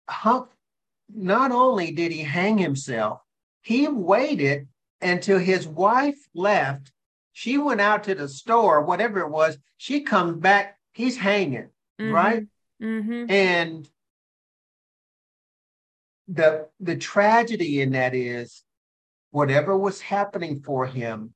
Hung, 0.08 0.50
not 1.12 1.52
only 1.52 1.92
did 1.92 2.12
he 2.12 2.22
hang 2.22 2.60
himself, 2.60 3.22
he 3.64 3.88
waited 3.88 4.68
until 5.04 5.40
his 5.40 5.68
wife 5.68 6.20
left. 6.34 6.92
She 7.32 7.58
went 7.58 7.82
out 7.82 8.04
to 8.06 8.16
the 8.16 8.28
store, 8.28 8.82
whatever 8.82 9.20
it 9.20 9.30
was. 9.30 9.58
She 9.78 10.02
comes 10.02 10.38
back, 10.38 10.78
he's 10.94 11.18
hanging, 11.18 11.70
mm-hmm. 12.00 12.12
right? 12.12 12.44
Mm-hmm. 12.82 13.32
And 13.32 13.88
the 16.28 16.68
the 16.80 16.96
tragedy 16.96 17.82
in 17.82 17.92
that 17.92 18.16
is 18.16 18.64
whatever 19.32 19.78
was 19.78 20.00
happening 20.00 20.62
for 20.62 20.86
him 20.86 21.34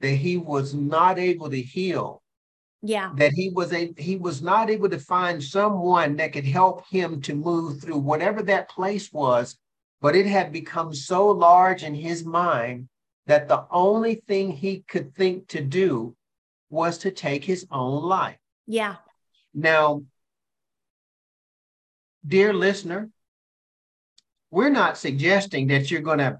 that 0.00 0.10
he 0.10 0.36
was 0.36 0.72
not 0.72 1.18
able 1.18 1.50
to 1.50 1.60
heal 1.60 2.22
yeah 2.82 3.10
that 3.16 3.32
he 3.32 3.50
was 3.50 3.72
a 3.72 3.92
he 3.98 4.16
was 4.16 4.40
not 4.40 4.70
able 4.70 4.88
to 4.88 4.98
find 4.98 5.42
someone 5.42 6.16
that 6.16 6.32
could 6.32 6.44
help 6.44 6.86
him 6.88 7.20
to 7.20 7.34
move 7.34 7.80
through 7.80 7.98
whatever 7.98 8.42
that 8.42 8.70
place 8.70 9.12
was 9.12 9.56
but 10.00 10.14
it 10.14 10.26
had 10.26 10.52
become 10.52 10.94
so 10.94 11.28
large 11.28 11.82
in 11.82 11.94
his 11.94 12.24
mind 12.24 12.88
that 13.30 13.48
the 13.48 13.64
only 13.70 14.16
thing 14.28 14.50
he 14.50 14.80
could 14.92 15.14
think 15.14 15.48
to 15.48 15.60
do 15.62 16.14
was 16.68 16.98
to 16.98 17.10
take 17.10 17.44
his 17.44 17.66
own 17.70 18.02
life 18.02 18.38
yeah 18.66 18.96
now 19.54 20.02
dear 22.26 22.52
listener, 22.52 23.10
we're 24.50 24.70
not 24.70 24.98
suggesting 24.98 25.68
that 25.68 25.90
you're 25.90 26.02
going 26.02 26.18
to 26.18 26.38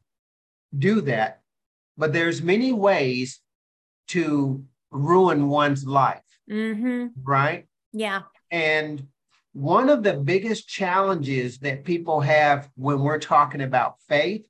do 0.76 1.00
that, 1.02 1.40
but 1.96 2.12
there's 2.12 2.42
many 2.42 2.72
ways 2.72 3.40
to 4.08 4.64
ruin 4.90 5.48
one's 5.48 5.86
life, 5.86 6.24
Mm-hmm. 6.50 7.06
right? 7.22 7.66
Yeah. 7.92 8.22
And 8.50 9.06
one 9.52 9.88
of 9.88 10.02
the 10.02 10.14
biggest 10.14 10.68
challenges 10.68 11.58
that 11.58 11.84
people 11.84 12.20
have 12.20 12.68
when 12.76 13.00
we're 13.00 13.18
talking 13.20 13.60
about 13.62 14.00
faith 14.08 14.44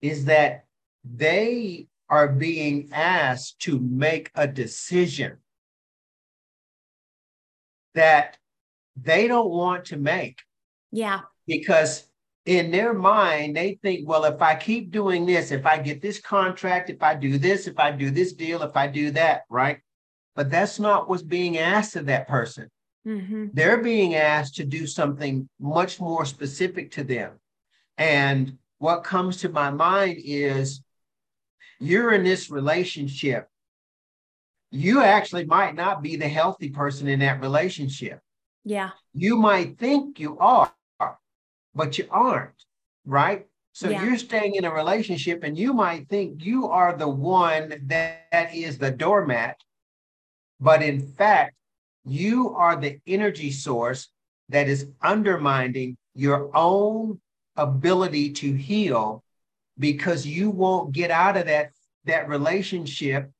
is 0.00 0.24
that 0.26 0.64
they 1.04 1.86
are 2.08 2.28
being 2.28 2.88
asked 2.92 3.58
to 3.60 3.78
make 3.78 4.30
a 4.34 4.46
decision 4.46 5.38
that 7.94 8.36
they 8.96 9.28
don't 9.28 9.50
want 9.50 9.86
to 9.86 9.96
make 9.96 10.40
Yeah. 10.90 11.20
because 11.46 12.04
in 12.44 12.70
their 12.70 12.94
mind 12.94 13.56
they 13.56 13.78
think 13.82 14.08
well 14.08 14.24
if 14.24 14.40
i 14.40 14.54
keep 14.54 14.90
doing 14.90 15.26
this 15.26 15.50
if 15.50 15.66
i 15.66 15.76
get 15.78 16.00
this 16.00 16.18
contract 16.20 16.88
if 16.88 17.02
i 17.02 17.14
do 17.14 17.36
this 17.38 17.66
if 17.66 17.78
i 17.78 17.90
do 17.90 18.10
this 18.10 18.32
deal 18.32 18.62
if 18.62 18.74
i 18.76 18.86
do 18.86 19.10
that 19.10 19.42
right 19.50 19.80
but 20.34 20.50
that's 20.50 20.78
not 20.78 21.08
what's 21.08 21.22
being 21.22 21.58
asked 21.58 21.96
of 21.96 22.06
that 22.06 22.28
person 22.28 22.68
Mm-hmm. 23.06 23.46
they're 23.54 23.82
being 23.82 24.16
asked 24.16 24.56
to 24.56 24.64
do 24.64 24.86
something 24.86 25.48
much 25.58 25.98
more 26.00 26.24
specific 26.26 26.90
to 26.92 27.04
them 27.04 27.38
and 27.96 28.58
what 28.78 29.02
comes 29.04 29.38
to 29.38 29.48
my 29.48 29.70
mind 29.70 30.18
is 30.22 30.82
you're 31.80 32.12
in 32.12 32.24
this 32.24 32.50
relationship 32.50 33.48
you 34.70 35.00
actually 35.02 35.44
might 35.46 35.74
not 35.74 36.02
be 36.02 36.16
the 36.16 36.28
healthy 36.28 36.68
person 36.68 37.08
in 37.08 37.20
that 37.20 37.40
relationship 37.40 38.20
Yeah. 38.64 38.90
you 39.14 39.36
might 39.36 39.78
think 39.78 40.20
you 40.20 40.38
are, 40.38 40.72
but 41.74 41.96
you 41.98 42.06
aren't, 42.10 42.64
right? 43.06 43.46
So 43.72 43.88
Yeah. 43.88 44.04
you're 44.04 44.18
staying 44.18 44.56
in 44.56 44.64
a 44.64 44.74
relationship 44.74 45.42
and 45.44 45.56
you 45.56 45.72
might 45.72 46.08
think 46.08 46.44
you 46.44 46.68
are 46.68 46.96
the 46.96 47.08
one 47.08 47.68
that, 47.70 47.88
that 47.88 48.54
is 48.54 48.76
the 48.78 48.90
doormat, 48.90 49.56
but 50.60 50.82
in 50.82 51.00
fact, 51.00 51.54
you 52.04 52.54
are 52.54 52.76
the 52.76 52.98
energy 53.06 53.50
source 53.52 54.08
that 54.48 54.68
is 54.68 54.90
undermining 55.00 55.96
your 56.14 56.50
own 56.56 57.20
ability 57.56 58.32
to 58.32 58.52
heal 58.52 59.22
because 59.78 60.26
you 60.26 60.50
won't 60.50 60.92
get 60.92 61.10
out 61.10 61.36
of 61.36 61.46
that 61.46 61.70
that 62.04 62.28
relationship 62.28 63.30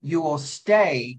you 0.00 0.20
will 0.20 0.38
stay 0.38 1.18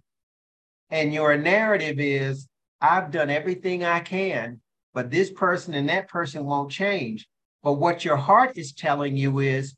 and 0.90 1.14
your 1.14 1.38
narrative 1.38 2.00
is 2.00 2.48
I've 2.80 3.12
done 3.12 3.30
everything 3.30 3.84
I 3.84 4.00
can, 4.00 4.62
but 4.94 5.10
this 5.10 5.32
person 5.32 5.74
and 5.74 5.90
that 5.90 6.08
person 6.08 6.46
won't 6.46 6.72
change. 6.72 7.28
But 7.64 7.74
what 7.74 8.06
your 8.06 8.18
heart 8.18 8.58
is 8.58 8.72
telling 8.72 9.18
you 9.18 9.40
is 9.40 9.76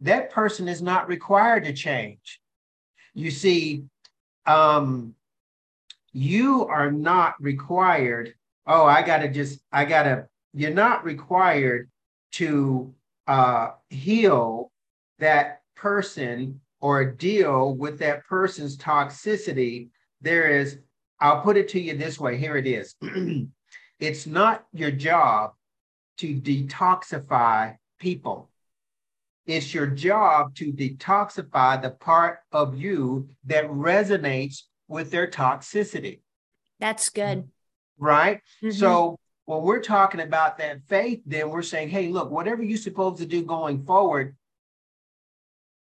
that 0.00 0.30
person 0.30 0.68
is 0.68 0.80
not 0.80 1.08
required 1.08 1.64
to 1.64 1.72
change. 1.72 2.40
You 3.14 3.30
see, 3.30 3.84
um, 4.46 5.14
you 6.12 6.66
are 6.66 6.90
not 6.90 7.34
required. 7.40 8.34
Oh, 8.66 8.86
I 8.86 9.02
got 9.02 9.18
to 9.18 9.28
just, 9.28 9.60
I 9.72 9.84
got 9.84 10.04
to, 10.04 10.26
you're 10.54 10.70
not 10.70 11.04
required 11.04 11.90
to 12.32 12.94
uh, 13.26 13.70
heal 13.90 14.70
that 15.18 15.62
person 15.74 16.60
or 16.80 17.04
deal 17.04 17.74
with 17.74 17.98
that 17.98 18.24
person's 18.26 18.76
toxicity. 18.76 19.88
There 20.20 20.48
is 20.48 20.78
I'll 21.20 21.40
put 21.40 21.56
it 21.56 21.68
to 21.70 21.80
you 21.80 21.96
this 21.96 22.20
way. 22.20 22.36
Here 22.36 22.56
it 22.56 22.66
is. 22.66 22.94
it's 24.00 24.26
not 24.26 24.66
your 24.72 24.90
job 24.90 25.52
to 26.18 26.34
detoxify 26.34 27.76
people. 27.98 28.50
It's 29.46 29.72
your 29.72 29.86
job 29.86 30.54
to 30.56 30.72
detoxify 30.72 31.80
the 31.80 31.90
part 31.90 32.40
of 32.52 32.76
you 32.76 33.30
that 33.44 33.64
resonates 33.70 34.62
with 34.88 35.10
their 35.10 35.26
toxicity, 35.26 36.20
That's 36.80 37.08
good. 37.08 37.48
right? 37.98 38.40
Mhm. 38.62 38.72
So 38.74 39.18
when 39.46 39.62
we're 39.62 39.82
talking 39.82 40.20
about 40.20 40.58
that 40.58 40.82
faith, 40.88 41.22
then 41.26 41.50
we're 41.50 41.62
saying, 41.62 41.88
hey, 41.88 42.08
look, 42.08 42.30
whatever 42.30 42.62
you're 42.62 42.78
supposed 42.78 43.18
to 43.18 43.26
do 43.26 43.42
going 43.42 43.84
forward, 43.84 44.36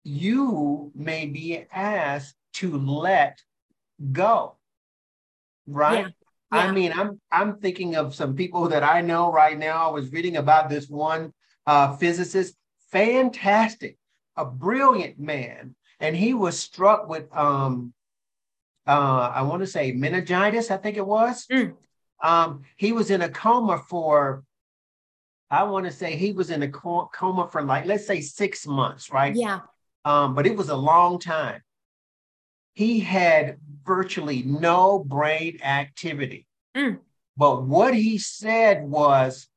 you 0.03 0.91
may 0.93 1.25
be 1.25 1.65
asked 1.71 2.35
to 2.53 2.77
let 2.77 3.41
go 4.11 4.55
right? 5.67 6.05
Yeah. 6.05 6.11
I 6.51 6.71
mean, 6.71 6.93
I'm 6.93 7.19
I'm 7.31 7.57
thinking 7.57 7.95
of 7.95 8.15
some 8.15 8.35
people 8.35 8.69
that 8.69 8.83
I 8.83 9.01
know 9.01 9.31
right 9.31 9.57
now. 9.57 9.87
I 9.89 9.91
was 9.91 10.11
reading 10.11 10.37
about 10.37 10.69
this 10.69 10.87
one 10.87 11.33
uh, 11.65 11.95
physicist, 11.97 12.55
fantastic, 12.91 13.97
a 14.37 14.45
brilliant 14.45 15.19
man, 15.19 15.75
and 15.99 16.15
he 16.15 16.33
was 16.33 16.57
struck 16.57 17.09
with 17.09 17.35
um, 17.35 17.93
uh, 18.87 19.31
I 19.33 19.41
want 19.41 19.61
to 19.61 19.67
say 19.67 19.91
meningitis, 19.91 20.71
I 20.71 20.77
think 20.77 20.97
it 20.97 21.05
was. 21.05 21.45
Mm. 21.47 21.73
Um, 22.25 22.63
he 22.75 22.91
was 22.91 23.11
in 23.11 23.21
a 23.21 23.29
coma 23.29 23.77
for, 23.77 24.43
I 25.51 25.63
want 25.63 25.85
to 25.85 25.91
say 25.91 26.15
he 26.15 26.31
was 26.31 26.49
in 26.49 26.63
a 26.63 26.67
coma 26.67 27.47
for 27.51 27.61
like 27.61 27.85
let's 27.85 28.07
say 28.07 28.19
six 28.19 28.65
months, 28.65 29.11
right? 29.11 29.35
yeah. 29.35 29.59
um, 30.05 30.33
but 30.33 30.47
it 30.47 30.57
was 30.57 30.69
a 30.69 30.75
long 30.75 31.19
time. 31.19 31.61
He 32.73 32.99
had 32.99 33.57
virtually 33.83 34.41
no 34.41 34.99
brain 34.99 35.59
activity. 35.61 36.47
Mm. 36.75 36.97
But 37.37 37.63
what 37.63 37.93
he 37.93 38.17
said 38.17 38.83
was 38.83 39.47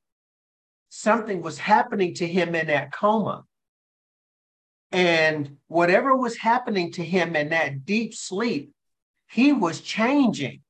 something 0.90 1.40
was 1.40 1.58
happening 1.58 2.14
to 2.16 2.26
him 2.26 2.54
in 2.54 2.66
that 2.66 2.92
coma. 2.92 3.44
And 4.92 5.56
whatever 5.68 6.14
was 6.14 6.36
happening 6.36 6.92
to 6.92 7.04
him 7.04 7.34
in 7.34 7.48
that 7.48 7.86
deep 7.86 8.14
sleep, 8.14 8.72
he 9.30 9.54
was 9.54 9.80
changing. 9.80 10.60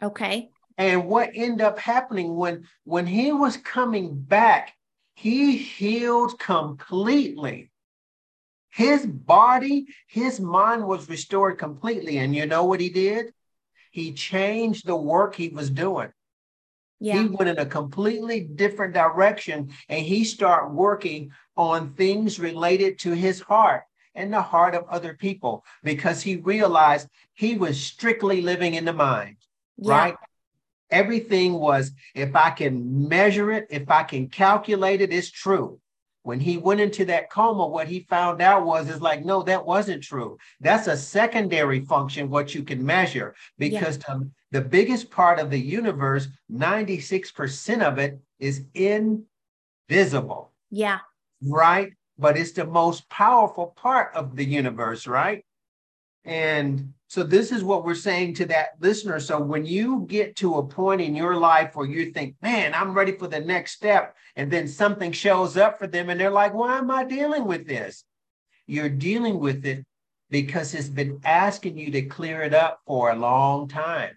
Okay. 0.00 0.50
And 0.80 1.08
what 1.08 1.32
ended 1.34 1.60
up 1.60 1.78
happening 1.78 2.36
when 2.36 2.66
when 2.84 3.06
he 3.06 3.32
was 3.32 3.58
coming 3.58 4.18
back, 4.18 4.72
he 5.14 5.58
healed 5.58 6.38
completely. 6.38 7.70
His 8.70 9.04
body, 9.04 9.88
his 10.08 10.40
mind 10.40 10.86
was 10.86 11.06
restored 11.10 11.58
completely. 11.58 12.16
And 12.16 12.34
you 12.34 12.46
know 12.46 12.64
what 12.64 12.80
he 12.80 12.88
did? 12.88 13.34
He 13.90 14.14
changed 14.14 14.86
the 14.86 14.96
work 14.96 15.34
he 15.34 15.50
was 15.50 15.68
doing. 15.68 16.12
Yeah. 16.98 17.24
He 17.24 17.28
went 17.28 17.50
in 17.50 17.58
a 17.58 17.66
completely 17.66 18.40
different 18.40 18.94
direction 18.94 19.74
and 19.90 20.06
he 20.06 20.24
started 20.24 20.72
working 20.72 21.32
on 21.58 21.92
things 21.92 22.40
related 22.40 22.98
to 23.00 23.12
his 23.12 23.40
heart 23.40 23.82
and 24.14 24.32
the 24.32 24.40
heart 24.40 24.74
of 24.74 24.88
other 24.88 25.12
people 25.12 25.62
because 25.82 26.22
he 26.22 26.36
realized 26.36 27.06
he 27.34 27.56
was 27.56 27.78
strictly 27.78 28.40
living 28.40 28.74
in 28.74 28.86
the 28.86 28.94
mind 28.94 29.36
yeah. 29.80 29.98
right? 29.98 30.14
Everything 30.90 31.54
was, 31.54 31.92
if 32.14 32.34
I 32.34 32.50
can 32.50 33.08
measure 33.08 33.52
it, 33.52 33.66
if 33.70 33.90
I 33.90 34.02
can 34.02 34.28
calculate 34.28 35.00
it, 35.00 35.12
it's 35.12 35.30
true. 35.30 35.80
When 36.22 36.40
he 36.40 36.58
went 36.58 36.80
into 36.80 37.06
that 37.06 37.30
coma, 37.30 37.66
what 37.66 37.88
he 37.88 38.00
found 38.10 38.42
out 38.42 38.66
was, 38.66 38.90
is 38.90 39.00
like, 39.00 39.24
no, 39.24 39.42
that 39.44 39.64
wasn't 39.64 40.02
true. 40.02 40.36
That's 40.60 40.86
a 40.86 40.96
secondary 40.96 41.80
function, 41.84 42.28
what 42.28 42.54
you 42.54 42.62
can 42.62 42.84
measure, 42.84 43.34
because 43.56 43.96
the, 43.98 44.30
the 44.50 44.60
biggest 44.60 45.10
part 45.10 45.38
of 45.38 45.48
the 45.48 45.58
universe, 45.58 46.28
96% 46.52 47.82
of 47.82 47.98
it 47.98 48.20
is 48.38 48.66
invisible, 48.74 50.52
Yeah. 50.70 50.98
right? 51.42 51.92
But 52.18 52.36
it's 52.36 52.52
the 52.52 52.66
most 52.66 53.08
powerful 53.08 53.68
part 53.68 54.14
of 54.14 54.36
the 54.36 54.44
universe, 54.44 55.06
right? 55.06 55.42
And 56.24 56.92
so 57.08 57.22
this 57.22 57.50
is 57.50 57.64
what 57.64 57.84
we're 57.84 57.94
saying 57.94 58.34
to 58.34 58.46
that 58.46 58.70
listener. 58.78 59.18
So 59.20 59.40
when 59.40 59.64
you 59.64 60.06
get 60.08 60.36
to 60.36 60.56
a 60.56 60.66
point 60.66 61.00
in 61.00 61.16
your 61.16 61.36
life 61.36 61.74
where 61.74 61.86
you 61.86 62.12
think, 62.12 62.36
man, 62.42 62.74
I'm 62.74 62.94
ready 62.94 63.12
for 63.12 63.26
the 63.26 63.40
next 63.40 63.72
step, 63.72 64.16
and 64.36 64.50
then 64.50 64.68
something 64.68 65.12
shows 65.12 65.56
up 65.56 65.78
for 65.78 65.86
them 65.86 66.10
and 66.10 66.20
they're 66.20 66.30
like, 66.30 66.54
why 66.54 66.78
am 66.78 66.90
I 66.90 67.04
dealing 67.04 67.46
with 67.46 67.66
this? 67.66 68.04
You're 68.66 68.90
dealing 68.90 69.40
with 69.40 69.66
it 69.66 69.84
because 70.30 70.74
it's 70.74 70.88
been 70.88 71.20
asking 71.24 71.76
you 71.76 71.90
to 71.90 72.02
clear 72.02 72.42
it 72.42 72.54
up 72.54 72.80
for 72.86 73.10
a 73.10 73.16
long 73.16 73.66
time. 73.66 74.12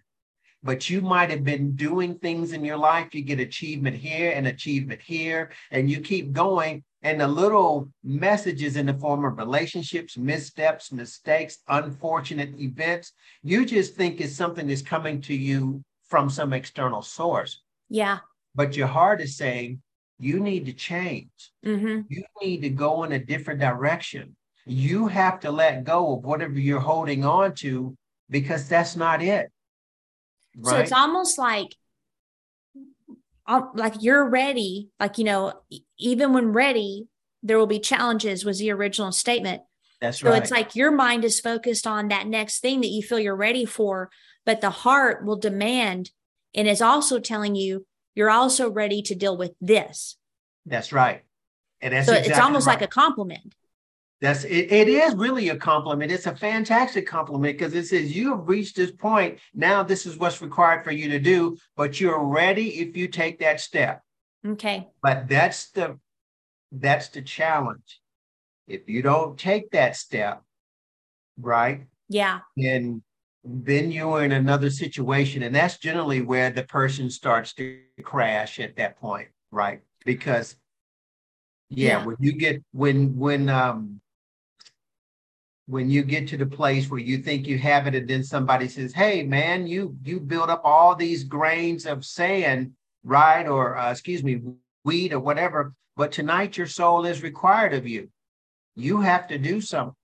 But 0.61 0.89
you 0.89 1.01
might 1.01 1.31
have 1.31 1.43
been 1.43 1.75
doing 1.75 2.19
things 2.19 2.53
in 2.53 2.63
your 2.63 2.77
life. 2.77 3.15
You 3.15 3.23
get 3.23 3.39
achievement 3.39 3.97
here 3.97 4.31
and 4.31 4.45
achievement 4.47 5.01
here, 5.01 5.51
and 5.71 5.89
you 5.89 5.99
keep 5.99 6.31
going 6.31 6.83
and 7.03 7.19
the 7.19 7.27
little 7.27 7.89
messages 8.03 8.77
in 8.77 8.85
the 8.85 8.93
form 8.93 9.25
of 9.25 9.37
relationships, 9.37 10.17
missteps, 10.17 10.91
mistakes, 10.91 11.57
unfortunate 11.67 12.57
events, 12.59 13.11
you 13.43 13.65
just 13.65 13.95
think 13.95 14.21
it's 14.21 14.35
something 14.35 14.67
that's 14.67 14.81
coming 14.81 15.19
to 15.21 15.35
you 15.35 15.83
from 16.07 16.29
some 16.29 16.53
external 16.53 17.01
source. 17.01 17.61
Yeah. 17.89 18.19
But 18.55 18.77
your 18.77 18.87
heart 18.87 19.19
is 19.19 19.35
saying, 19.35 19.81
you 20.19 20.39
need 20.39 20.65
to 20.67 20.73
change. 20.73 21.51
Mm-hmm. 21.65 22.01
You 22.07 22.23
need 22.41 22.61
to 22.61 22.69
go 22.69 23.03
in 23.03 23.11
a 23.11 23.19
different 23.19 23.59
direction. 23.59 24.35
You 24.65 25.07
have 25.07 25.41
to 25.41 25.51
let 25.51 25.83
go 25.83 26.15
of 26.15 26.23
whatever 26.23 26.57
you're 26.57 26.79
holding 26.79 27.25
on 27.25 27.53
to 27.55 27.97
because 28.29 28.69
that's 28.69 28.95
not 28.95 29.21
it. 29.21 29.51
Right? 30.57 30.71
So 30.71 30.77
it's 30.77 30.91
almost 30.93 31.37
like 31.37 31.75
um, 33.45 33.71
like 33.75 33.95
you're 34.01 34.27
ready, 34.27 34.89
like, 34.99 35.17
you 35.17 35.23
know, 35.23 35.53
even 35.97 36.33
when 36.33 36.53
ready, 36.53 37.07
there 37.41 37.57
will 37.57 37.67
be 37.67 37.79
challenges, 37.79 38.45
was 38.45 38.59
the 38.59 38.71
original 38.71 39.11
statement. 39.11 39.61
That's 39.99 40.23
right. 40.23 40.29
so 40.29 40.33
right. 40.33 40.41
it's 40.41 40.51
like 40.51 40.75
your 40.75 40.91
mind 40.91 41.23
is 41.23 41.39
focused 41.39 41.87
on 41.87 42.09
that 42.09 42.27
next 42.27 42.59
thing 42.59 42.81
that 42.81 42.87
you 42.87 43.01
feel 43.01 43.19
you're 43.19 43.35
ready 43.35 43.65
for, 43.65 44.09
but 44.45 44.61
the 44.61 44.69
heart 44.69 45.25
will 45.25 45.37
demand 45.37 46.11
and 46.53 46.67
is 46.67 46.81
also 46.81 47.19
telling 47.19 47.55
you 47.55 47.85
you're 48.15 48.29
also 48.29 48.69
ready 48.69 49.01
to 49.01 49.15
deal 49.15 49.37
with 49.37 49.53
this. 49.59 50.17
That's 50.65 50.93
right. 50.93 51.23
And 51.81 51.93
that's 51.93 52.07
so 52.07 52.13
exactly 52.13 52.31
it's 52.31 52.39
almost 52.39 52.67
right. 52.67 52.73
like 52.73 52.81
a 52.81 52.87
compliment. 52.87 53.55
That's 54.23 54.45
it, 54.45 54.71
it 54.71 54.87
is 54.87 55.15
really 55.15 55.49
a 55.49 55.57
compliment. 55.57 56.09
It's 56.09 56.27
a 56.27 56.35
fantastic 56.35 57.05
compliment 57.05 57.57
because 57.57 57.73
it 57.73 57.87
says 57.87 58.15
you 58.15 58.29
have 58.31 58.47
reached 58.47 58.77
this 58.77 58.89
point. 58.89 59.39
Now 59.53 59.83
this 59.83 60.05
is 60.05 60.15
what's 60.15 60.41
required 60.41 60.85
for 60.85 60.91
you 60.91 61.09
to 61.09 61.19
do, 61.19 61.57
but 61.75 61.99
you're 61.99 62.23
ready 62.23 62.79
if 62.79 62.95
you 62.95 63.09
take 63.09 63.39
that 63.41 63.59
step. 63.59 64.01
Okay. 64.47 64.87
But 65.01 65.27
that's 65.27 65.71
the 65.71 65.99
that's 66.71 67.09
the 67.09 67.21
challenge. 67.21 67.99
If 68.65 68.87
you 68.87 69.01
don't 69.01 69.37
take 69.37 69.71
that 69.71 69.97
step, 69.97 70.41
right? 71.37 71.87
Yeah. 72.07 72.39
Then 72.55 73.03
then 73.43 73.91
you're 73.91 74.23
in 74.23 74.31
another 74.31 74.69
situation. 74.69 75.43
And 75.43 75.53
that's 75.53 75.79
generally 75.79 76.21
where 76.21 76.49
the 76.49 76.63
person 76.63 77.09
starts 77.09 77.53
to 77.55 77.77
crash 78.03 78.61
at 78.61 78.77
that 78.77 78.97
point, 79.01 79.27
right? 79.51 79.81
Because 80.05 80.55
yeah, 81.69 81.97
Yeah. 81.99 82.05
when 82.05 82.15
you 82.21 82.31
get 82.31 82.63
when 82.71 83.17
when 83.17 83.49
um 83.49 83.99
when 85.67 85.89
you 85.89 86.03
get 86.03 86.27
to 86.27 86.37
the 86.37 86.45
place 86.45 86.89
where 86.89 86.99
you 86.99 87.17
think 87.19 87.47
you 87.47 87.57
have 87.57 87.87
it 87.87 87.95
and 87.95 88.07
then 88.07 88.23
somebody 88.23 88.67
says 88.67 88.93
hey 88.93 89.23
man 89.23 89.65
you 89.65 89.95
you 90.03 90.19
build 90.19 90.49
up 90.49 90.61
all 90.63 90.93
these 90.95 91.23
grains 91.23 91.85
of 91.85 92.03
sand 92.05 92.71
right 93.03 93.47
or 93.47 93.77
uh, 93.77 93.91
excuse 93.91 94.23
me 94.23 94.41
weed 94.83 95.13
or 95.13 95.19
whatever 95.19 95.73
but 95.95 96.11
tonight 96.11 96.57
your 96.57 96.67
soul 96.67 97.05
is 97.05 97.21
required 97.21 97.73
of 97.73 97.87
you. 97.87 98.09
You 98.75 99.01
have 99.01 99.27
to 99.27 99.37
do 99.37 99.61
something. 99.61 99.95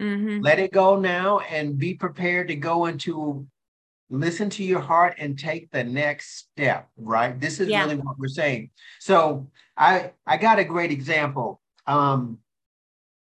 Mm-hmm. 0.00 0.42
let 0.42 0.60
it 0.60 0.70
go 0.72 0.96
now 0.96 1.40
and 1.40 1.76
be 1.76 1.94
prepared 1.94 2.46
to 2.48 2.54
go 2.54 2.86
into 2.86 3.48
listen 4.10 4.48
to 4.50 4.62
your 4.62 4.78
heart 4.78 5.16
and 5.18 5.36
take 5.36 5.72
the 5.72 5.82
next 5.82 6.38
step 6.38 6.88
right? 6.96 7.40
This 7.40 7.58
is 7.58 7.68
Yeah. 7.68 7.82
really 7.82 7.96
what 7.96 8.16
we're 8.16 8.28
saying. 8.28 8.70
So 9.00 9.50
i 9.76 10.12
i 10.26 10.36
got 10.36 10.60
a 10.60 10.64
great 10.64 10.92
example. 10.92 11.60
Um 11.86 12.38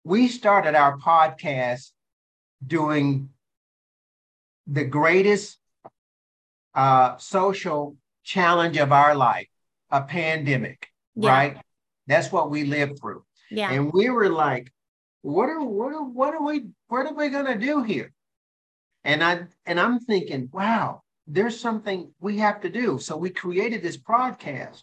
we 0.04 0.28
started 0.28 0.74
our 0.74 0.98
podcast 0.98 1.90
doing 2.64 3.30
the 4.66 4.84
greatest 4.84 5.58
uh 6.74 7.16
social 7.18 7.96
challenge 8.22 8.76
of 8.76 8.92
our 8.92 9.14
life 9.14 9.48
a 9.90 10.02
pandemic 10.02 10.88
Yeah. 11.14 11.30
right 11.30 11.56
that's 12.06 12.30
what 12.32 12.50
we 12.50 12.64
lived 12.64 12.98
through 13.00 13.24
Yeah. 13.50 13.70
and 13.70 13.92
we 13.92 14.10
were 14.10 14.28
like, 14.28 14.72
what 15.22 15.48
are 15.48 15.62
what 15.62 15.92
are 15.94 16.02
what 16.04 16.34
are 16.34 16.42
we 16.42 16.66
what 16.88 17.06
are 17.06 17.14
we 17.14 17.28
gonna 17.30 17.58
do 17.58 17.82
here? 17.82 18.12
And 19.04 19.22
I 19.24 19.46
and 19.64 19.80
I'm 19.80 19.98
thinking, 20.00 20.50
wow, 20.52 21.02
there's 21.26 21.58
something 21.58 22.12
we 22.20 22.38
have 22.38 22.60
to 22.62 22.68
do. 22.68 22.98
So 22.98 23.16
we 23.16 23.30
created 23.30 23.82
this 23.82 23.96
podcast. 23.96 24.82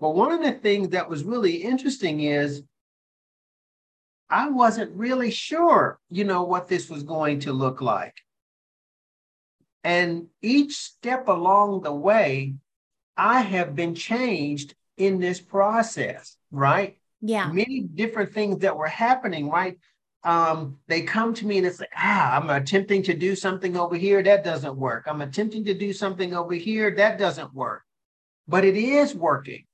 But 0.00 0.16
one 0.16 0.32
of 0.32 0.42
the 0.42 0.52
things 0.52 0.88
that 0.90 1.08
was 1.08 1.22
really 1.22 1.56
interesting 1.56 2.20
is 2.20 2.62
I 4.32 4.48
wasn't 4.48 4.96
really 4.96 5.30
sure, 5.30 6.00
you 6.10 6.24
know, 6.24 6.42
what 6.42 6.66
this 6.66 6.88
was 6.88 7.02
going 7.02 7.40
to 7.40 7.52
look 7.52 7.80
like. 7.80 8.14
And 9.84 10.28
each 10.40 10.76
step 10.76 11.28
along 11.28 11.82
the 11.82 11.92
way, 11.92 12.54
I 13.16 13.40
have 13.40 13.76
been 13.76 13.94
changed 13.94 14.74
in 14.96 15.20
this 15.20 15.40
process, 15.40 16.36
right? 16.50 16.96
yeah. 17.22 17.46
many 17.46 17.80
different 17.80 18.34
things 18.34 18.58
that 18.58 18.76
were 18.76 18.88
happening, 18.88 19.48
right? 19.48 19.78
Um, 20.24 20.78
they 20.88 21.02
come 21.02 21.34
to 21.34 21.46
me 21.46 21.58
and 21.58 21.66
it's 21.66 21.80
like, 21.80 21.92
ah, 21.96 22.36
I'm 22.36 22.50
attempting 22.50 23.02
to 23.04 23.14
do 23.14 23.34
something 23.34 23.76
over 23.76 23.96
here, 23.96 24.22
that 24.22 24.44
doesn't 24.44 24.76
work. 24.76 25.04
I'm 25.06 25.22
attempting 25.22 25.64
to 25.64 25.74
do 25.74 25.92
something 25.92 26.34
over 26.34 26.54
here, 26.54 26.94
that 26.96 27.18
doesn't 27.18 27.54
work. 27.54 27.82
But 28.46 28.64
it 28.64 28.76
is 28.76 29.14
working, 29.14 29.64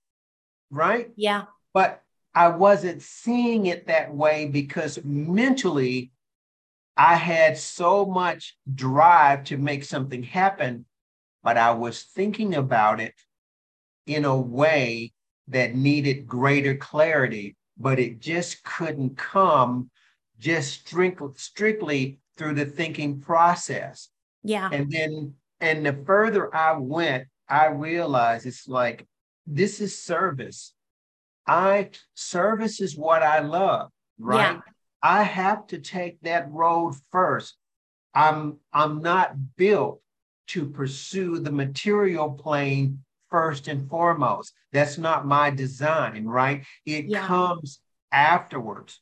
right? 0.71 1.11
Yeah. 1.17 1.45
But 1.73 2.03
I 2.39 2.47
wasn't 2.47 3.03
seeing 3.03 3.67
it 3.67 3.89
that 3.89 4.15
way 4.15 4.47
because 4.47 5.01
mentally 5.03 6.13
I 6.97 7.17
had 7.17 7.59
so 7.59 8.07
much 8.07 8.57
drive 8.73 9.43
to 9.47 9.57
make 9.57 9.83
something 9.83 10.23
happen, 10.23 10.87
but 11.43 11.59
I 11.59 11.73
was 11.73 12.05
thinking 12.05 12.55
about 12.55 13.01
it 13.01 13.15
in 14.07 14.25
a 14.25 14.41
way 14.41 15.15
that 15.49 15.75
needed 15.75 16.29
greater 16.29 16.77
clarity, 16.77 17.57
but 17.77 17.99
it 17.99 18.21
just 18.21 18.63
couldn't 18.63 19.17
come 19.17 19.91
just 20.39 20.87
strictly, 21.37 22.21
through 22.37 22.55
the 22.55 22.67
thinking 22.67 23.21
process. 23.21 24.11
Yeah. 24.45 24.71
And 24.73 24.89
then, 24.93 25.35
and 25.61 25.85
the 25.85 26.05
further 26.07 26.55
I 26.55 26.77
went, 26.79 27.27
I 27.49 27.67
realized 27.67 28.47
it's 28.47 28.69
like, 28.69 29.09
this 29.45 29.81
is 29.81 30.01
service. 30.01 30.73
I, 31.49 31.91
service 32.15 32.81
is 32.81 32.97
what 32.97 33.23
I 33.23 33.41
love, 33.41 33.91
right? 34.19 34.55
Yeah. 34.55 34.61
I 35.03 35.23
have 35.23 35.67
to 35.69 35.79
take 35.79 36.21
that 36.23 36.51
road 36.51 36.95
first. 37.11 37.57
I'm, 38.15 38.59
I'm 38.73 39.01
not 39.01 39.57
built 39.57 40.01
to 40.49 40.67
pursue 40.69 41.39
the 41.39 41.53
material 41.53 42.31
plane 42.33 43.05
first 43.31 43.69
and 43.69 43.89
foremost. 43.89 44.53
That's 44.73 44.99
not 44.99 45.27
my 45.27 45.51
design, 45.51 46.25
right? 46.25 46.65
It 46.87 47.07
Yeah. 47.07 47.27
comes 47.27 47.81
afterwards. 48.13 49.01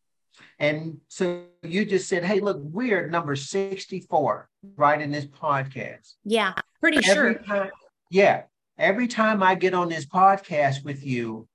And 0.59 0.99
so 1.09 1.45
you 1.63 1.85
just 1.85 2.09
said, 2.09 2.25
hey, 2.25 2.41
look, 2.41 2.59
we're 2.61 3.09
number 3.09 3.37
64, 3.37 4.49
right, 4.77 5.01
in 5.01 5.11
this 5.11 5.27
podcast. 5.27 6.15
Yeah. 6.25 6.55
Pretty 6.81 6.99
Every 6.99 7.35
sure. 7.35 7.35
time, 7.35 7.71
yeah. 8.11 8.43
Every 8.79 9.09
time 9.09 9.43
I 9.43 9.55
get 9.55 9.73
on 9.73 9.89
this 9.89 10.05
podcast 10.05 10.85
with 10.85 11.05
you, 11.05 11.49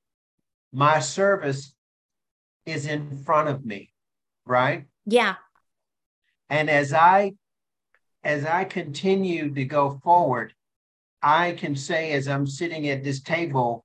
my 0.74 1.00
service 1.00 1.74
is 2.66 2.86
in 2.86 3.24
front 3.24 3.50
of 3.50 3.66
me, 3.66 3.92
right? 4.46 4.86
Yeah. 5.06 5.36
And 6.50 6.70
as 6.70 6.94
I 6.94 7.34
as 8.24 8.46
I 8.46 8.66
continue 8.66 9.52
to 9.54 9.66
go 9.66 10.00
forward, 10.04 10.54
I 11.22 11.54
can 11.54 11.76
say 11.76 12.12
as 12.12 12.28
I'm 12.28 12.46
sitting 12.46 12.88
at 12.90 13.04
this 13.04 13.22
table 13.22 13.84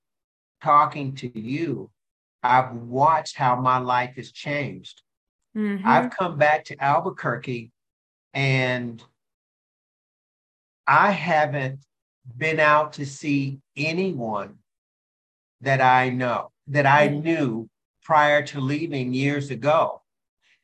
talking 0.63 1.15
to 1.17 1.39
you, 1.39 1.91
I've 2.43 2.73
watched 2.75 3.37
how 3.37 3.57
my 3.57 3.79
life 3.79 4.17
has 4.17 4.31
changed. 4.33 5.03
Mhm. 5.57 5.85
I've 5.85 6.11
come 6.11 6.37
back 6.37 6.65
to 6.67 6.83
Albuquerque 6.83 7.73
and 8.35 9.03
I 10.87 11.11
haven't 11.11 11.81
been 12.37 12.61
out 12.61 12.93
to 12.95 13.07
see 13.07 13.61
anyone 13.77 14.59
that 15.63 15.81
I 15.81 16.11
know, 16.11 16.53
that 16.69 16.87
I 16.87 17.09
Mhm. 17.09 17.23
knew 17.23 17.71
prior 18.03 18.43
to 18.47 18.61
leaving 18.61 19.13
years 19.13 19.51
ago. 19.51 20.03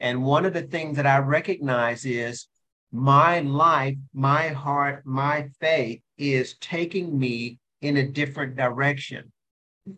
And 0.00 0.24
one 0.24 0.44
of 0.44 0.52
the 0.52 0.62
things 0.62 0.96
that 0.96 1.06
I 1.06 1.18
recognize 1.18 2.04
is 2.04 2.46
my 2.90 3.40
life, 3.40 3.96
my 4.12 4.48
heart, 4.48 5.06
my 5.06 5.48
faith 5.60 6.02
is 6.18 6.56
taking 6.60 7.18
me 7.18 7.58
in 7.80 7.96
a 7.96 8.08
different 8.08 8.56
direction. 8.56 9.32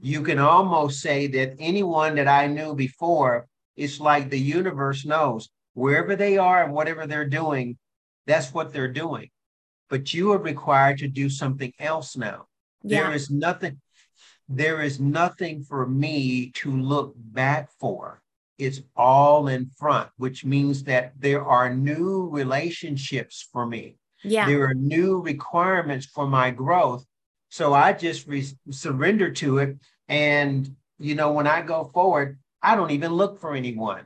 You 0.01 0.23
can 0.23 0.39
almost 0.39 1.01
say 1.01 1.27
that 1.29 1.57
anyone 1.59 2.15
that 2.17 2.29
I 2.29 2.47
knew 2.47 2.75
before, 2.75 3.47
it's 3.77 4.01
like 4.01 4.31
the 4.31 4.39
universe 4.39 5.05
knows 5.05 5.51
wherever 5.75 6.17
they 6.17 6.39
are 6.39 6.65
and 6.65 6.73
whatever 6.73 7.07
they're 7.07 7.29
doing, 7.29 7.77
that's 8.27 8.55
what 8.55 8.73
they're 8.73 8.93
doing. 8.93 9.31
But 9.91 10.15
you 10.15 10.33
are 10.33 10.39
required 10.39 10.99
to 10.99 11.09
do 11.09 11.29
something 11.29 11.73
else 11.79 12.17
now. 12.17 12.47
There 12.83 13.11
Yeah. 13.11 13.15
is 13.15 13.31
nothing, 13.31 13.81
there 14.49 14.83
is 14.83 15.01
nothing 15.01 15.63
for 15.63 15.87
me 15.87 16.51
to 16.57 16.71
look 16.71 17.15
back 17.17 17.71
for. 17.79 18.23
It's 18.59 18.83
all 18.97 19.49
in 19.49 19.67
front, 19.67 20.11
which 20.17 20.45
means 20.45 20.85
that 20.85 21.13
there 21.19 21.45
are 21.45 21.75
new 21.75 22.29
relationships 22.31 23.49
for 23.53 23.67
me. 23.67 23.97
Yeah. 24.23 24.47
There 24.47 24.65
are 24.65 24.75
new 24.75 25.21
requirements 25.21 26.07
for 26.07 26.27
my 26.27 26.51
growth. 26.51 27.05
So 27.49 27.73
I 27.73 27.93
just 27.93 28.27
re- 28.27 28.47
surrender 28.71 29.31
to 29.33 29.59
it. 29.59 29.77
And, 30.09 30.75
you 30.99 31.15
know, 31.15 31.33
when 31.33 31.47
I 31.47 31.63
go 31.63 31.91
forward, 31.93 32.39
I 32.63 32.77
don't 32.77 32.91
even 32.91 33.13
look 33.13 33.41
for 33.41 33.55
anyone. 33.55 34.05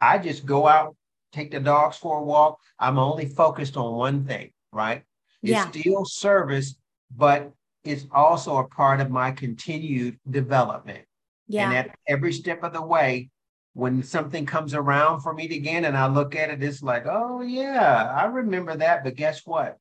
I 0.00 0.18
just 0.18 0.46
go 0.46 0.66
out, 0.66 0.96
take 1.32 1.50
the 1.50 1.60
dogs 1.60 1.96
for 1.96 2.18
a 2.18 2.24
walk. 2.24 2.58
I'm 2.78 2.98
only 2.98 3.26
focused 3.26 3.76
on 3.76 3.94
one 3.94 4.24
thing, 4.24 4.50
right? 4.72 5.02
It's 5.42 5.50
Yeah. 5.50 5.70
still 5.70 6.04
service, 6.04 6.74
but 7.14 7.52
it's 7.84 8.06
also 8.12 8.58
a 8.58 8.68
part 8.68 9.00
of 9.00 9.10
my 9.10 9.30
continued 9.30 10.18
development. 10.28 10.98
And 10.98 11.06
Yeah. 11.48 11.72
at 11.72 11.98
every 12.06 12.32
step 12.32 12.62
of 12.62 12.72
the 12.72 12.82
way, 12.82 13.30
when 13.72 14.02
something 14.02 14.46
comes 14.46 14.74
around 14.74 15.20
for 15.20 15.32
me 15.32 15.44
again 15.56 15.84
and 15.84 15.96
I 15.96 16.06
look 16.06 16.34
at 16.36 16.50
it, 16.50 16.62
it's 16.62 16.82
like, 16.82 17.06
oh, 17.06 17.40
yeah, 17.40 18.12
I 18.16 18.24
remember 18.26 18.76
that. 18.76 19.04
But 19.04 19.14
guess 19.16 19.46
what? 19.46 19.78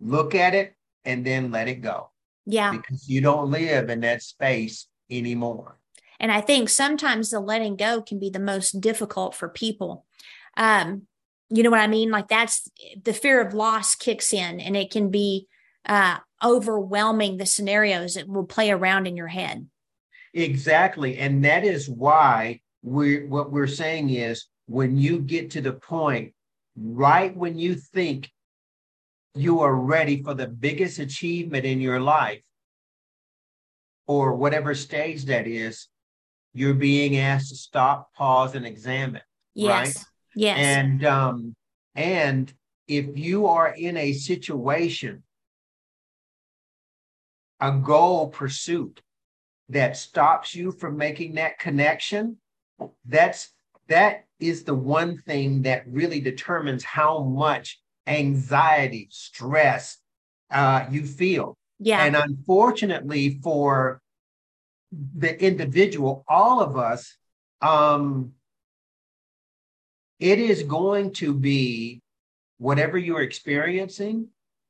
Look 0.00 0.34
at 0.34 0.54
it 0.54 0.74
and 1.04 1.24
then 1.24 1.50
let 1.50 1.68
it 1.68 1.82
go. 1.82 2.10
Yeah. 2.46 2.72
Because 2.72 3.08
you 3.08 3.20
don't 3.20 3.50
live 3.50 3.90
in 3.90 4.00
that 4.00 4.22
space 4.22 4.86
anymore. 5.10 5.78
And 6.20 6.32
I 6.32 6.40
think 6.40 6.68
sometimes 6.68 7.30
the 7.30 7.40
letting 7.40 7.76
go 7.76 8.02
can 8.02 8.18
be 8.18 8.30
the 8.30 8.40
most 8.40 8.80
difficult 8.80 9.34
for 9.34 9.48
people. 9.48 10.06
Um, 10.56 11.02
you 11.50 11.62
know 11.62 11.70
what 11.70 11.80
I 11.80 11.86
mean? 11.86 12.10
Like 12.10 12.28
that's 12.28 12.68
the 13.02 13.12
fear 13.12 13.40
of 13.40 13.54
loss 13.54 13.94
kicks 13.94 14.32
in 14.32 14.60
and 14.60 14.76
it 14.76 14.90
can 14.90 15.10
be 15.10 15.46
uh, 15.88 16.18
overwhelming 16.44 17.36
the 17.36 17.46
scenarios 17.46 18.14
that 18.14 18.28
will 18.28 18.44
play 18.44 18.70
around 18.70 19.06
in 19.06 19.16
your 19.16 19.28
head. 19.28 19.66
Exactly. 20.34 21.18
And 21.18 21.44
that 21.44 21.64
is 21.64 21.88
why 21.88 22.60
we're 22.82 23.26
what 23.26 23.50
we're 23.50 23.66
saying 23.66 24.10
is 24.10 24.46
when 24.66 24.96
you 24.96 25.18
get 25.18 25.50
to 25.50 25.60
the 25.60 25.72
point 25.72 26.32
right 26.76 27.36
when 27.36 27.58
you 27.58 27.74
think 27.74 28.30
you 29.34 29.60
are 29.60 29.74
ready 29.74 30.22
for 30.22 30.34
the 30.34 30.46
biggest 30.46 30.98
achievement 30.98 31.64
in 31.64 31.80
your 31.80 32.00
life 32.00 32.42
or 34.06 34.34
whatever 34.34 34.74
stage 34.74 35.26
that 35.26 35.46
is, 35.46 35.88
you're 36.54 36.74
being 36.74 37.18
asked 37.18 37.50
to 37.50 37.56
stop, 37.56 38.12
pause, 38.14 38.54
and 38.54 38.66
examine. 38.66 39.22
Yes. 39.54 39.96
Right? 39.96 40.04
Yes. 40.34 40.58
And 40.58 41.04
um, 41.04 41.54
and 41.94 42.52
if 42.86 43.18
you 43.18 43.46
are 43.46 43.68
in 43.68 43.96
a 43.96 44.12
situation, 44.12 45.22
a 47.60 47.72
goal 47.72 48.28
pursuit 48.28 49.00
that 49.68 49.96
stops 49.96 50.54
you 50.54 50.72
from 50.72 50.96
making 50.96 51.34
that 51.34 51.58
connection, 51.58 52.38
that's 53.04 53.50
that 53.88 54.24
is 54.38 54.64
the 54.64 54.74
one 54.74 55.18
thing 55.18 55.62
that 55.62 55.84
really 55.88 56.20
determines 56.20 56.84
how 56.84 57.22
much 57.22 57.80
anxiety, 58.06 59.08
stress 59.10 59.98
uh, 60.50 60.86
you 60.90 61.04
feel. 61.04 61.56
Yeah. 61.78 62.04
And 62.04 62.16
unfortunately 62.16 63.38
for 63.42 64.00
the 64.92 65.40
individual, 65.42 66.24
all 66.28 66.60
of 66.60 66.76
us, 66.76 67.16
um, 67.60 68.32
it 70.18 70.38
is 70.38 70.62
going 70.62 71.12
to 71.14 71.34
be 71.34 72.00
whatever 72.58 72.98
you're 72.98 73.22
experiencing, 73.22 74.28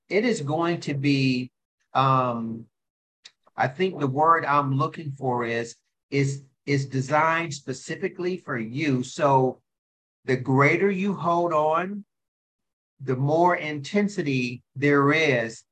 it 0.08 0.24
is 0.24 0.40
going 0.42 0.80
to 0.80 0.94
be, 0.94 1.50
um, 1.94 2.66
I 3.58 3.66
think 3.66 3.98
the 3.98 4.06
word 4.06 4.44
I'm 4.44 4.72
looking 4.72 5.10
for 5.10 5.44
is, 5.44 5.74
is, 6.10 6.44
is 6.64 6.86
designed 6.86 7.52
specifically 7.52 8.36
for 8.36 8.56
you. 8.56 9.02
So 9.02 9.60
the 10.24 10.36
greater 10.36 10.88
you 10.88 11.12
hold 11.12 11.52
on, 11.52 12.04
the 13.00 13.16
more 13.16 13.56
intensity 13.56 14.62
there 14.76 15.12
is 15.12 15.64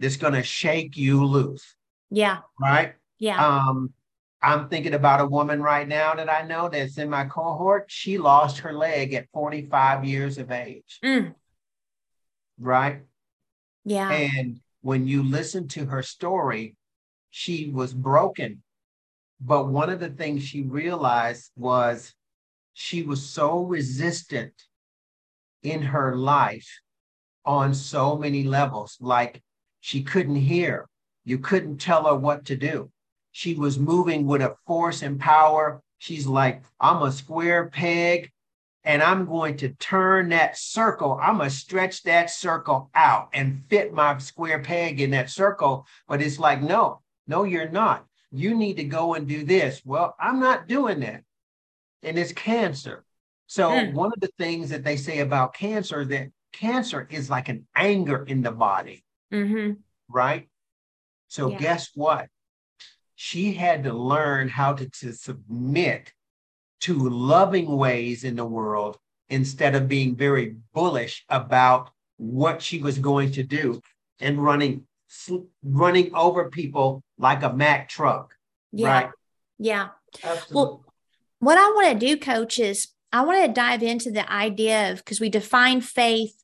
that's 0.00 0.16
going 0.16 0.34
to 0.34 0.42
shake 0.42 0.96
you 0.96 1.24
loose. 1.24 1.76
Yeah. 2.10 2.38
Right. 2.60 2.94
Yeah. 3.20 3.46
Um, 3.46 3.92
I'm 4.42 4.68
thinking 4.68 4.94
about 4.94 5.20
a 5.20 5.26
woman 5.26 5.62
right 5.62 5.86
now 5.86 6.14
that 6.14 6.28
I 6.28 6.42
know 6.42 6.68
that's 6.68 6.98
in 6.98 7.10
my 7.10 7.26
cohort. 7.26 7.84
She 7.88 8.18
lost 8.18 8.58
her 8.58 8.72
leg 8.72 9.14
at 9.14 9.28
45 9.32 10.04
years 10.04 10.38
of 10.38 10.50
age. 10.50 10.98
Mm. 11.04 11.34
Right. 12.58 13.02
Yeah. 13.84 14.10
And 14.10 14.58
when 14.80 15.06
you 15.06 15.22
listen 15.22 15.68
to 15.68 15.84
her 15.84 16.02
story, 16.02 16.74
she 17.30 17.70
was 17.70 17.94
broken. 17.94 18.62
But 19.40 19.68
one 19.68 19.88
of 19.88 20.00
the 20.00 20.10
things 20.10 20.42
she 20.42 20.62
realized 20.62 21.50
was 21.56 22.14
she 22.74 23.02
was 23.02 23.28
so 23.28 23.60
resistant 23.60 24.52
in 25.62 25.82
her 25.82 26.16
life 26.16 26.68
on 27.44 27.74
so 27.74 28.16
many 28.16 28.44
levels. 28.44 28.98
Like 29.00 29.42
she 29.80 30.02
couldn't 30.02 30.36
hear, 30.36 30.86
you 31.24 31.38
couldn't 31.38 31.78
tell 31.78 32.04
her 32.04 32.16
what 32.16 32.44
to 32.46 32.56
do. 32.56 32.90
She 33.32 33.54
was 33.54 33.78
moving 33.78 34.26
with 34.26 34.42
a 34.42 34.56
force 34.66 35.02
and 35.02 35.18
power. 35.18 35.82
She's 35.98 36.26
like, 36.26 36.62
I'm 36.80 37.02
a 37.02 37.12
square 37.12 37.68
peg 37.68 38.30
and 38.84 39.02
I'm 39.02 39.26
going 39.26 39.56
to 39.58 39.68
turn 39.74 40.30
that 40.30 40.56
circle. 40.56 41.18
I'm 41.22 41.36
going 41.36 41.50
to 41.50 41.54
stretch 41.54 42.02
that 42.04 42.30
circle 42.30 42.90
out 42.94 43.28
and 43.32 43.62
fit 43.68 43.92
my 43.92 44.18
square 44.18 44.60
peg 44.60 45.00
in 45.00 45.10
that 45.10 45.30
circle. 45.30 45.86
But 46.08 46.22
it's 46.22 46.38
like, 46.38 46.62
no, 46.62 47.02
no, 47.30 47.44
you're 47.44 47.70
not. 47.70 48.04
You 48.30 48.54
need 48.54 48.76
to 48.76 48.84
go 48.84 49.14
and 49.14 49.26
do 49.26 49.44
this. 49.44 49.80
Well, 49.84 50.14
I'm 50.20 50.38
not 50.38 50.68
doing 50.68 51.00
that. 51.00 51.22
And 52.02 52.18
it's 52.18 52.32
cancer. 52.32 53.04
So, 53.46 53.70
mm. 53.70 53.94
one 53.94 54.12
of 54.14 54.20
the 54.20 54.30
things 54.38 54.70
that 54.70 54.84
they 54.84 54.96
say 54.96 55.20
about 55.20 55.54
cancer 55.54 56.04
that 56.04 56.28
cancer 56.52 57.08
is 57.10 57.30
like 57.30 57.48
an 57.48 57.66
anger 57.74 58.24
in 58.24 58.42
the 58.42 58.52
body. 58.52 59.02
Mm-hmm. 59.32 59.72
Right. 60.08 60.48
So, 61.28 61.50
yeah. 61.50 61.58
guess 61.58 61.90
what? 61.94 62.28
she 63.22 63.52
had 63.52 63.84
to 63.84 63.92
learn 63.92 64.48
how 64.48 64.72
to, 64.72 64.88
to 64.88 65.12
submit 65.12 66.10
to 66.80 66.94
loving 67.10 67.76
ways 67.76 68.24
in 68.24 68.34
the 68.34 68.44
world 68.46 68.96
instead 69.28 69.74
of 69.74 69.88
being 69.88 70.16
very 70.16 70.56
bullish 70.72 71.22
about 71.28 71.90
what 72.16 72.62
she 72.62 72.78
was 72.78 72.98
going 72.98 73.30
to 73.30 73.42
do 73.42 73.78
and 74.20 74.42
running 74.42 74.86
running 75.62 76.10
over 76.14 76.48
people 76.48 77.02
like 77.20 77.42
a 77.42 77.52
Mack 77.52 77.88
truck. 77.88 78.34
Yeah. 78.72 78.88
Right? 78.88 79.10
Yeah. 79.58 79.88
Absolutely. 80.24 80.54
Well, 80.54 80.84
what 81.38 81.58
I 81.58 81.70
want 81.70 81.92
to 81.92 82.06
do, 82.06 82.16
coach, 82.16 82.58
is 82.58 82.88
I 83.12 83.22
want 83.22 83.44
to 83.44 83.52
dive 83.52 83.82
into 83.82 84.10
the 84.10 84.30
idea 84.30 84.92
of 84.92 84.98
because 84.98 85.20
we 85.20 85.28
define 85.28 85.80
faith, 85.80 86.34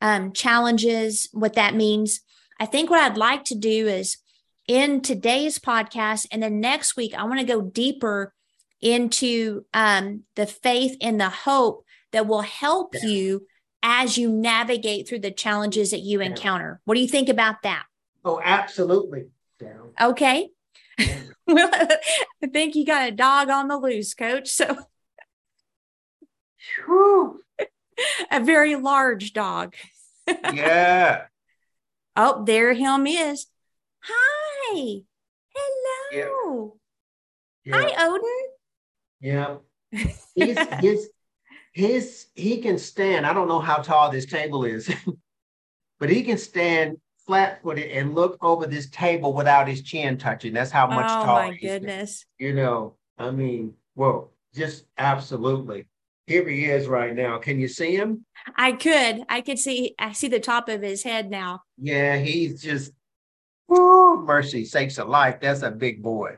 um, 0.00 0.32
challenges, 0.32 1.28
what 1.32 1.54
that 1.54 1.74
means. 1.74 2.20
I 2.58 2.66
think 2.66 2.90
what 2.90 3.00
I'd 3.00 3.16
like 3.16 3.44
to 3.44 3.54
do 3.54 3.86
is 3.86 4.18
in 4.66 5.00
today's 5.00 5.58
podcast. 5.58 6.26
And 6.30 6.42
then 6.42 6.60
next 6.60 6.96
week, 6.96 7.14
I 7.14 7.24
want 7.24 7.40
to 7.40 7.46
go 7.46 7.60
deeper 7.60 8.34
into 8.80 9.64
um, 9.74 10.22
the 10.36 10.46
faith 10.46 10.96
and 11.00 11.20
the 11.20 11.28
hope 11.28 11.84
that 12.12 12.26
will 12.26 12.42
help 12.42 12.94
yeah. 12.94 13.08
you 13.08 13.46
as 13.82 14.18
you 14.18 14.30
navigate 14.30 15.08
through 15.08 15.20
the 15.20 15.30
challenges 15.30 15.90
that 15.90 16.00
you 16.00 16.20
yeah. 16.20 16.26
encounter. 16.26 16.80
What 16.84 16.94
do 16.94 17.00
you 17.00 17.08
think 17.08 17.28
about 17.28 17.62
that? 17.62 17.84
Oh, 18.24 18.40
absolutely. 18.42 19.26
Yeah. 19.60 20.08
Okay. 20.08 20.48
well, 21.46 21.70
I 21.72 22.46
think 22.52 22.74
you 22.74 22.86
got 22.86 23.08
a 23.08 23.12
dog 23.12 23.50
on 23.50 23.68
the 23.68 23.76
loose, 23.76 24.14
coach. 24.14 24.48
So, 24.48 24.76
a 28.30 28.40
very 28.40 28.76
large 28.76 29.32
dog. 29.32 29.74
yeah. 30.54 31.24
Oh, 32.16 32.44
there 32.44 32.72
him 32.72 33.06
is. 33.06 33.46
Hi. 34.02 35.02
Hello. 35.54 36.76
Yeah. 37.64 37.76
Hi, 37.76 38.06
Odin. 38.06 38.46
Yeah. 39.20 39.56
He's, 40.34 40.58
his, 40.80 41.08
his, 41.72 42.26
he 42.34 42.58
can 42.58 42.78
stand. 42.78 43.26
I 43.26 43.32
don't 43.32 43.48
know 43.48 43.60
how 43.60 43.76
tall 43.76 44.10
this 44.10 44.26
table 44.26 44.64
is, 44.64 44.90
but 45.98 46.10
he 46.10 46.22
can 46.22 46.38
stand 46.38 46.98
flat 47.30 47.62
footed 47.62 47.92
and 47.92 48.12
look 48.12 48.36
over 48.42 48.66
this 48.66 48.90
table 48.90 49.32
without 49.32 49.68
his 49.68 49.82
chin 49.82 50.18
touching. 50.18 50.52
That's 50.52 50.72
how 50.72 50.88
much 50.88 51.06
oh, 51.08 51.24
taller. 51.24 51.46
my 51.46 51.56
goodness. 51.56 52.26
You 52.38 52.54
know, 52.54 52.96
I 53.18 53.30
mean, 53.30 53.74
whoa, 53.94 54.30
just 54.52 54.86
absolutely. 54.98 55.86
Here 56.26 56.48
he 56.48 56.64
is 56.64 56.88
right 56.88 57.14
now. 57.14 57.38
Can 57.38 57.60
you 57.60 57.68
see 57.68 57.94
him? 57.94 58.24
I 58.56 58.72
could. 58.72 59.22
I 59.28 59.42
could 59.42 59.60
see. 59.60 59.94
I 59.96 60.10
see 60.10 60.26
the 60.26 60.40
top 60.40 60.68
of 60.68 60.82
his 60.82 61.04
head 61.04 61.30
now. 61.30 61.60
Yeah, 61.78 62.18
he's 62.18 62.60
just 62.60 62.90
Ooh, 63.72 64.24
mercy 64.26 64.64
sakes 64.64 64.98
of 64.98 65.08
life. 65.08 65.38
That's 65.40 65.62
a 65.62 65.70
big 65.70 66.02
boy. 66.02 66.36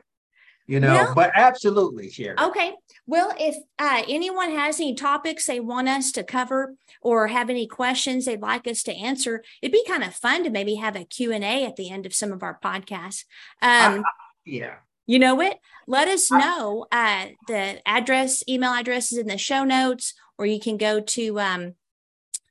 You 0.65 0.79
know, 0.79 0.93
well, 0.93 1.13
but 1.13 1.31
absolutely, 1.35 2.09
Sherry. 2.09 2.39
Okay. 2.39 2.73
Well, 3.05 3.33
if 3.37 3.55
uh, 3.79 4.03
anyone 4.07 4.51
has 4.51 4.79
any 4.79 4.95
topics 4.95 5.45
they 5.45 5.59
want 5.59 5.89
us 5.89 6.11
to 6.13 6.23
cover 6.23 6.75
or 7.01 7.27
have 7.27 7.49
any 7.49 7.67
questions 7.67 8.25
they'd 8.25 8.41
like 8.41 8.65
us 8.65 8.81
to 8.83 8.93
answer, 8.93 9.43
it'd 9.61 9.73
be 9.73 9.83
kind 9.85 10.03
of 10.03 10.15
fun 10.15 10.43
to 10.45 10.49
maybe 10.49 10.75
have 10.75 10.95
a 10.95 11.03
Q&A 11.03 11.65
at 11.65 11.75
the 11.75 11.89
end 11.89 12.05
of 12.05 12.13
some 12.13 12.31
of 12.31 12.43
our 12.43 12.57
podcasts. 12.63 13.25
Um, 13.61 13.99
uh, 13.99 14.03
yeah. 14.45 14.75
You 15.05 15.19
know 15.19 15.35
what? 15.35 15.59
Let 15.85 16.07
us 16.07 16.31
know. 16.31 16.85
Uh, 16.89 17.27
the 17.47 17.81
address, 17.85 18.41
email 18.47 18.71
address 18.71 19.11
is 19.11 19.17
in 19.17 19.27
the 19.27 19.37
show 19.37 19.65
notes, 19.65 20.13
or 20.37 20.45
you 20.45 20.61
can 20.61 20.77
go 20.77 21.01
to 21.01 21.39
um, 21.41 21.73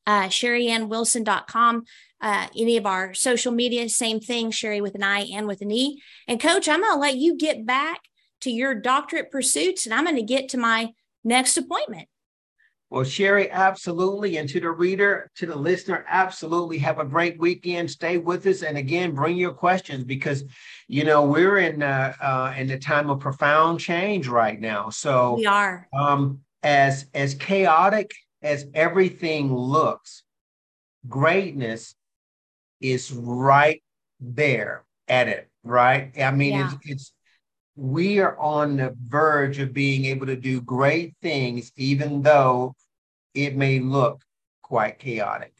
uh, 0.07 0.25
sherryannwilson.com 0.25 1.85
uh, 2.23 2.47
any 2.57 2.77
of 2.77 2.87
our 2.87 3.13
social 3.13 3.53
media, 3.53 3.89
same 3.89 4.21
thing, 4.21 4.51
Sherry 4.53 4.81
with 4.81 4.95
an 4.95 5.03
I 5.03 5.27
and 5.33 5.47
with 5.47 5.61
an 5.61 5.73
E. 5.73 6.01
And 6.29 6.41
coach, 6.41 6.69
I'm 6.69 6.81
going 6.81 6.95
to 6.95 6.99
let 6.99 7.17
you 7.17 7.37
get 7.37 7.67
back 7.67 8.01
to 8.43 8.51
your 8.51 8.75
doctorate 8.75 9.31
pursuits 9.31 9.85
and 9.85 9.95
I'm 9.95 10.05
going 10.05 10.17
to 10.17 10.23
get 10.23 10.49
to 10.51 10.59
my 10.59 10.93
next 11.25 11.57
appointment. 11.57 12.09
Well, 12.91 13.05
Sherry, 13.05 13.51
absolutely. 13.51 14.37
And 14.37 14.49
to 14.51 14.61
the 14.61 14.71
reader, 14.71 15.31
to 15.37 15.47
the 15.47 15.57
listener, 15.57 16.05
absolutely 16.09 16.77
have 16.79 16.99
a 16.99 17.07
great 17.07 17.41
weekend. 17.41 17.91
Stay 17.91 18.19
with 18.19 18.47
us. 18.47 18.63
And 18.63 18.77
again, 18.77 19.15
bring 19.15 19.37
your 19.37 19.55
questions 19.55 20.05
because, 20.05 20.45
you 20.89 21.05
know, 21.05 21.25
we're 21.25 21.57
in 21.57 21.83
uh, 21.83 22.13
uh, 22.21 22.55
in 22.57 22.67
the 22.67 22.79
time 22.79 23.09
of 23.09 23.19
profound 23.19 23.81
change 23.81 24.29
right 24.29 24.61
now. 24.61 24.91
So 24.91 25.37
we 25.37 25.47
are. 25.47 25.89
Um, 25.95 26.41
as 26.63 27.07
as 27.15 27.35
chaotic 27.35 28.13
as 28.43 28.67
everything 28.75 29.51
looks, 29.51 30.23
greatness 31.09 31.95
is 32.83 33.13
right 33.13 33.83
there 34.21 34.85
at 35.09 35.29
it 35.29 35.49
right? 35.65 36.13
I 36.21 36.31
mean, 36.31 36.55
Yeah. 36.55 36.67
it's, 36.67 36.77
it's, 36.85 37.13
we 37.77 38.19
are 38.19 38.39
on 38.39 38.77
the 38.77 38.95
verge 39.07 39.59
of 39.59 39.73
being 39.73 40.05
able 40.07 40.27
to 40.27 40.37
do 40.37 40.61
great 40.61 41.15
things, 41.23 41.73
even 41.77 42.23
though 42.23 42.75
it 43.35 43.57
may 43.57 43.79
look 43.79 44.23
quite 44.63 44.99
chaotic. 44.99 45.55